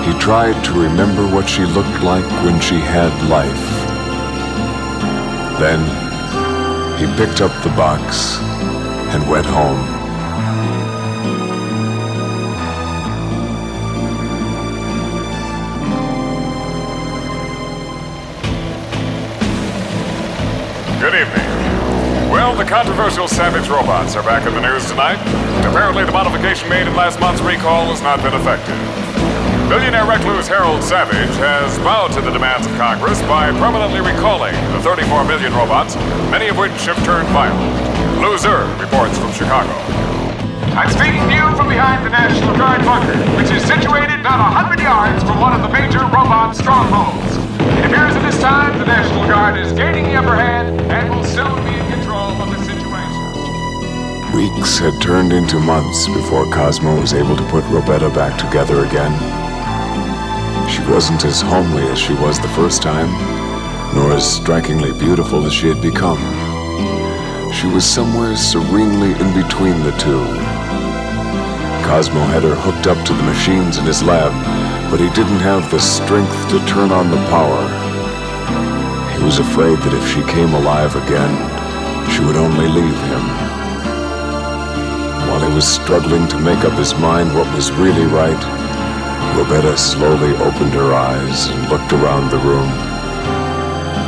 he 0.04 0.12
tried 0.20 0.62
to 0.66 0.74
remember 0.74 1.26
what 1.34 1.48
she 1.48 1.64
looked 1.64 2.04
like 2.04 2.26
when 2.44 2.60
she 2.60 2.76
had 2.76 3.12
life. 3.30 3.66
Then 5.60 5.80
he 7.00 7.06
picked 7.16 7.40
up 7.40 7.52
the 7.64 7.70
box 7.70 8.38
and 9.14 9.30
went 9.30 9.46
home. 9.46 9.80
Good 21.00 21.16
evening. 21.16 22.30
Well, 22.30 22.56
the 22.56 22.66
controversial 22.66 23.28
Savage 23.28 23.70
robots 23.70 24.16
are 24.18 24.24
back 24.24 24.46
in 24.48 24.54
the 24.54 24.62
news 24.62 24.86
tonight. 24.90 25.20
Apparently, 25.66 26.04
the 26.04 26.12
modification 26.12 26.68
made 26.68 26.88
in 26.88 26.96
last 26.96 27.20
month's 27.22 27.42
recall 27.42 27.86
has 27.86 28.02
not 28.02 28.22
been 28.22 28.34
effective. 28.34 29.03
Billionaire 29.70 30.06
recluse 30.06 30.48
Harold 30.48 30.84
Savage 30.84 31.32
has 31.40 31.80
bowed 31.80 32.12
to 32.12 32.22
the 32.22 32.32
demands 32.32 32.68
of 32.68 32.74
Congress 32.76 33.22
by 33.24 33.50
permanently 33.58 34.02
recalling 34.02 34.54
the 34.76 34.82
34 34.84 35.24
million 35.24 35.54
robots, 35.54 35.96
many 36.28 36.50
of 36.50 36.58
which 36.58 36.76
have 36.86 37.00
turned 37.06 37.28
violent. 37.30 37.72
Loser 38.20 38.68
reports 38.76 39.18
from 39.18 39.32
Chicago. 39.32 39.72
I'm 40.76 40.92
speaking 40.92 41.24
to 41.30 41.34
you 41.34 41.48
from 41.56 41.70
behind 41.70 42.06
the 42.06 42.10
National 42.10 42.52
Guard 42.58 42.84
bunker, 42.84 43.16
which 43.40 43.52
is 43.56 43.64
situated 43.64 44.20
not 44.22 44.44
a 44.44 44.52
hundred 44.52 44.84
yards 44.84 45.24
from 45.24 45.40
one 45.40 45.54
of 45.56 45.62
the 45.62 45.70
major 45.70 46.04
robot 46.12 46.56
strongholds. 46.56 47.38
It 47.80 47.88
appears 47.88 48.16
at 48.20 48.24
this 48.26 48.40
time 48.42 48.78
the 48.80 48.86
National 48.86 49.26
Guard 49.32 49.58
is 49.58 49.72
gaining 49.72 50.06
the 50.06 50.16
upper 50.16 50.36
hand 50.36 50.80
and 50.92 51.10
will 51.10 51.24
soon 51.24 51.56
be 51.64 51.72
in 51.72 51.86
control 51.98 52.36
of 52.36 52.50
the 52.52 52.60
situation. 52.68 53.24
Weeks 54.36 54.78
had 54.78 55.00
turned 55.02 55.32
into 55.32 55.60
months 55.60 56.08
before 56.08 56.52
Cosmo 56.52 57.00
was 57.00 57.14
able 57.14 57.38
to 57.38 57.46
put 57.48 57.64
Robetta 57.72 58.14
back 58.14 58.38
together 58.38 58.84
again. 58.86 59.43
She 60.70 60.82
wasn't 60.92 61.26
as 61.26 61.42
homely 61.42 61.84
as 61.84 62.00
she 62.00 62.14
was 62.14 62.40
the 62.40 62.48
first 62.50 62.82
time, 62.82 63.12
nor 63.94 64.12
as 64.14 64.26
strikingly 64.26 64.92
beautiful 64.92 65.46
as 65.46 65.54
she 65.54 65.68
had 65.68 65.82
become. 65.82 66.20
She 67.54 67.68
was 67.68 67.86
somewhere 67.86 68.36
serenely 68.36 69.12
in 69.12 69.34
between 69.34 69.84
the 69.84 69.96
two. 69.98 70.24
Cosmo 71.86 72.22
had 72.26 72.44
her 72.44 72.56
hooked 72.56 72.88
up 72.88 73.06
to 73.06 73.14
the 73.14 73.24
machines 73.24 73.78
in 73.78 73.86
his 73.86 74.02
lab, 74.02 74.32
but 74.90 75.00
he 75.00 75.10
didn't 75.10 75.40
have 75.40 75.70
the 75.70 75.80
strength 75.80 76.50
to 76.50 76.66
turn 76.66 76.92
on 76.92 77.12
the 77.12 77.24
power. 77.30 77.64
He 79.18 79.24
was 79.24 79.40
afraid 79.40 79.78
that 79.80 79.94
if 79.94 80.08
she 80.08 80.24
came 80.32 80.54
alive 80.54 80.96
again, 80.96 81.34
she 82.10 82.24
would 82.26 82.36
only 82.36 82.68
leave 82.68 83.02
him. 83.12 83.26
While 85.28 85.48
he 85.48 85.54
was 85.54 85.68
struggling 85.68 86.28
to 86.30 86.40
make 86.40 86.66
up 86.66 86.74
his 86.74 86.96
mind 86.96 87.34
what 87.34 87.54
was 87.56 87.72
really 87.72 88.06
right, 88.06 88.63
Robetta 89.36 89.76
slowly 89.78 90.36
opened 90.38 90.74
her 90.74 90.94
eyes 90.94 91.48
and 91.48 91.70
looked 91.70 91.92
around 91.92 92.30
the 92.30 92.38
room. 92.38 92.70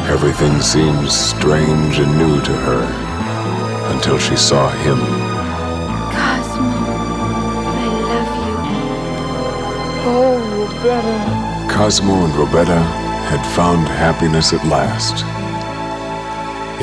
Everything 0.08 0.62
seemed 0.62 1.12
strange 1.12 1.98
and 1.98 2.16
new 2.18 2.40
to 2.42 2.54
her 2.54 2.84
until 3.94 4.20
she 4.20 4.36
saw 4.36 4.70
him. 4.70 5.00
Cosmo, 6.14 6.70
I 7.74 7.88
love 8.12 8.34
you. 8.48 8.56
Oh, 10.08 10.38
Robetta. 10.60 11.72
Cosmo 11.74 12.26
and 12.26 12.34
Robetta 12.34 12.82
had 13.26 13.44
found 13.56 13.88
happiness 13.88 14.54
at 14.54 14.64
last. 14.68 15.26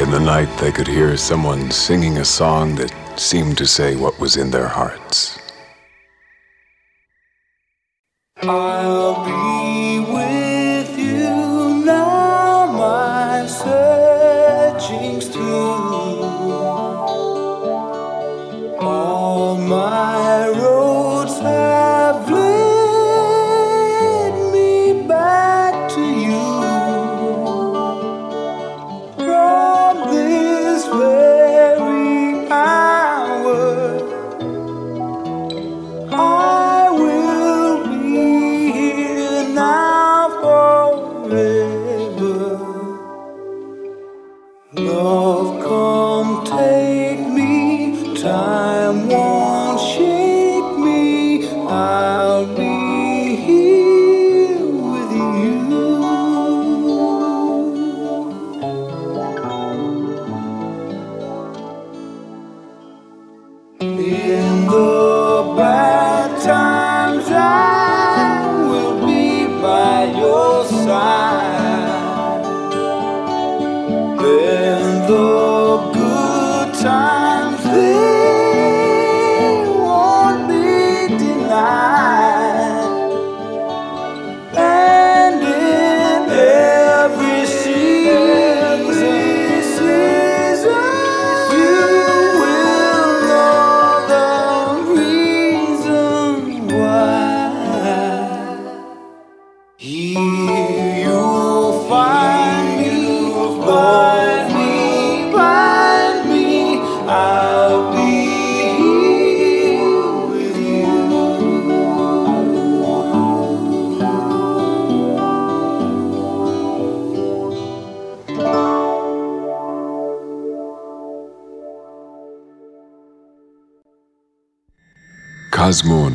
In 0.01 0.11
the 0.11 0.19
night, 0.19 0.49
they 0.59 0.73
could 0.73 0.89
hear 0.89 1.17
someone 1.17 1.71
singing 1.71 2.19
a 2.19 2.25
song 2.25 2.75
that 2.75 2.93
seemed 3.17 3.57
to 3.59 3.67
say 3.67 3.95
what 3.95 4.19
was 4.19 4.37
in 4.37 4.51
their 4.51 4.69
hearts. 4.69 5.42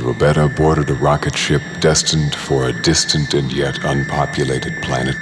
Robetta 0.08 0.48
boarded 0.56 0.90
a 0.90 0.94
rocket 0.94 1.36
ship 1.36 1.62
destined 1.82 2.34
for 2.34 2.70
a 2.70 2.82
distant 2.82 3.34
and 3.34 3.52
yet 3.52 3.84
unpopulated 3.84 4.82
planet, 4.82 5.18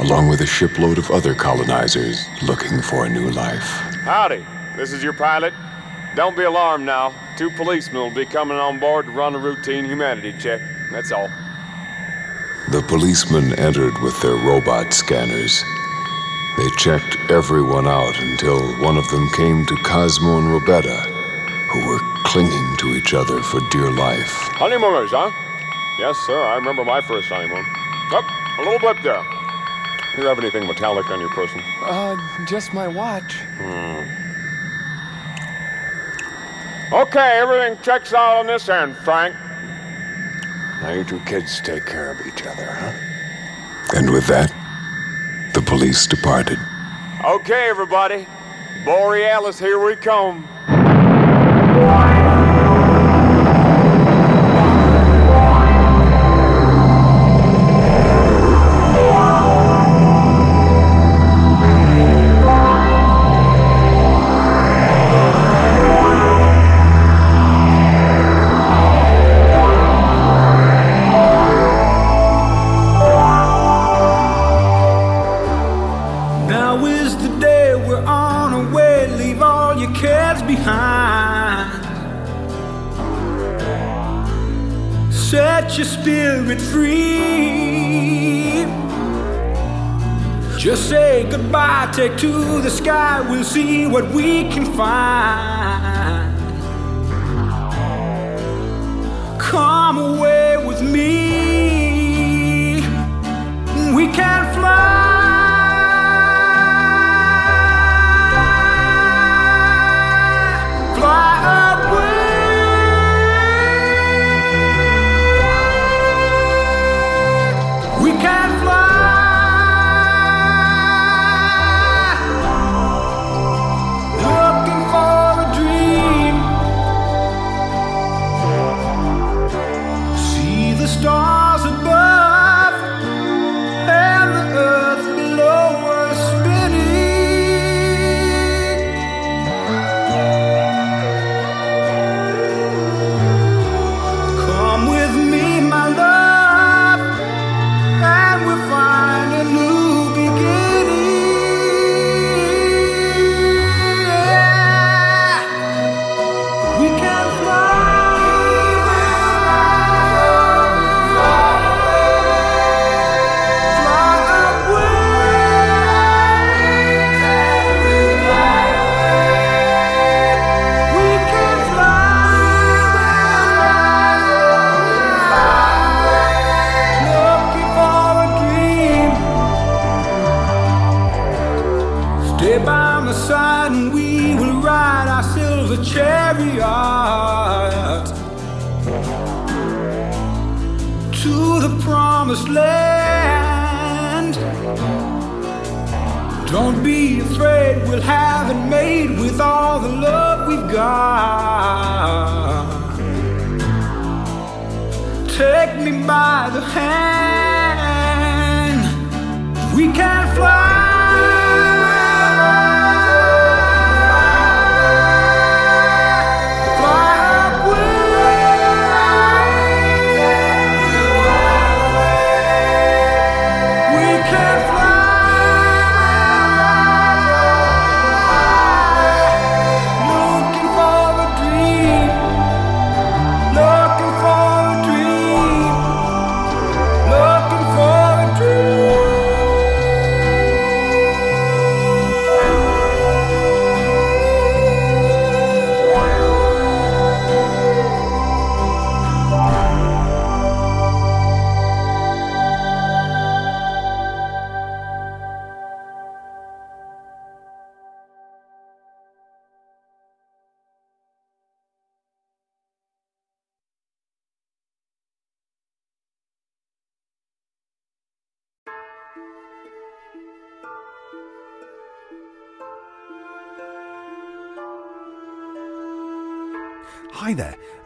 along 0.00 0.28
with 0.28 0.42
a 0.42 0.46
shipload 0.46 0.98
of 0.98 1.10
other 1.10 1.34
colonizers 1.34 2.22
looking 2.42 2.82
for 2.82 3.06
a 3.06 3.08
new 3.08 3.30
life. 3.30 3.64
Howdy, 4.04 4.44
this 4.76 4.92
is 4.92 5.02
your 5.02 5.14
pilot. 5.14 5.54
Don't 6.14 6.36
be 6.36 6.42
alarmed 6.42 6.84
now. 6.84 7.14
Two 7.38 7.48
policemen 7.52 8.02
will 8.02 8.14
be 8.14 8.26
coming 8.26 8.58
on 8.58 8.78
board 8.78 9.06
to 9.06 9.12
run 9.12 9.34
a 9.34 9.38
routine 9.38 9.86
humanity 9.86 10.34
check. 10.38 10.60
That's 10.90 11.10
all. 11.10 11.28
The 12.68 12.84
policemen 12.86 13.58
entered 13.58 13.98
with 14.02 14.20
their 14.20 14.36
robot 14.36 14.92
scanners. 14.92 15.64
They 16.58 16.68
checked 16.76 17.16
everyone 17.30 17.88
out 17.88 18.14
until 18.20 18.60
one 18.82 18.98
of 18.98 19.08
them 19.08 19.26
came 19.30 19.64
to 19.64 19.76
Cosmo 19.76 20.36
and 20.36 20.48
Robetta, 20.48 21.11
clinging 22.24 22.76
to 22.78 22.94
each 22.94 23.14
other 23.14 23.42
for 23.42 23.60
dear 23.70 23.90
life. 23.90 24.32
Honeymooners, 24.56 25.10
huh? 25.12 25.30
Yes, 25.98 26.16
sir. 26.26 26.40
I 26.40 26.56
remember 26.56 26.84
my 26.84 27.00
first 27.00 27.28
honeymoon. 27.28 27.64
Up, 28.12 28.24
a 28.58 28.62
little 28.62 28.78
blip 28.78 29.02
there. 29.02 29.22
You 30.18 30.26
have 30.26 30.38
anything 30.38 30.66
metallic 30.66 31.10
on 31.10 31.20
your 31.20 31.30
person? 31.30 31.62
Uh, 31.82 32.16
just 32.46 32.74
my 32.74 32.86
watch. 32.86 33.36
Hmm. 33.58 34.02
Okay, 36.94 37.38
everything 37.40 37.78
checks 37.82 38.12
out 38.12 38.38
on 38.38 38.46
this 38.46 38.68
end, 38.68 38.96
Frank. 38.98 39.34
Now 40.82 40.92
you 40.92 41.04
two 41.04 41.20
kids 41.20 41.60
take 41.60 41.86
care 41.86 42.10
of 42.10 42.20
each 42.26 42.44
other, 42.44 42.66
huh? 42.66 42.92
And 43.96 44.10
with 44.10 44.26
that, 44.26 44.52
the 45.54 45.62
police 45.62 46.06
departed. 46.06 46.58
Okay, 47.24 47.68
everybody. 47.68 48.26
Borealis, 48.84 49.58
here 49.58 49.82
we 49.82 49.96
come. 49.96 50.46
Take 91.92 92.16
to 92.16 92.62
the 92.62 92.70
sky. 92.70 93.20
We'll 93.20 93.44
see 93.44 93.86
what 93.86 94.10
we 94.12 94.44
can 94.48 94.64
find. 94.74 95.51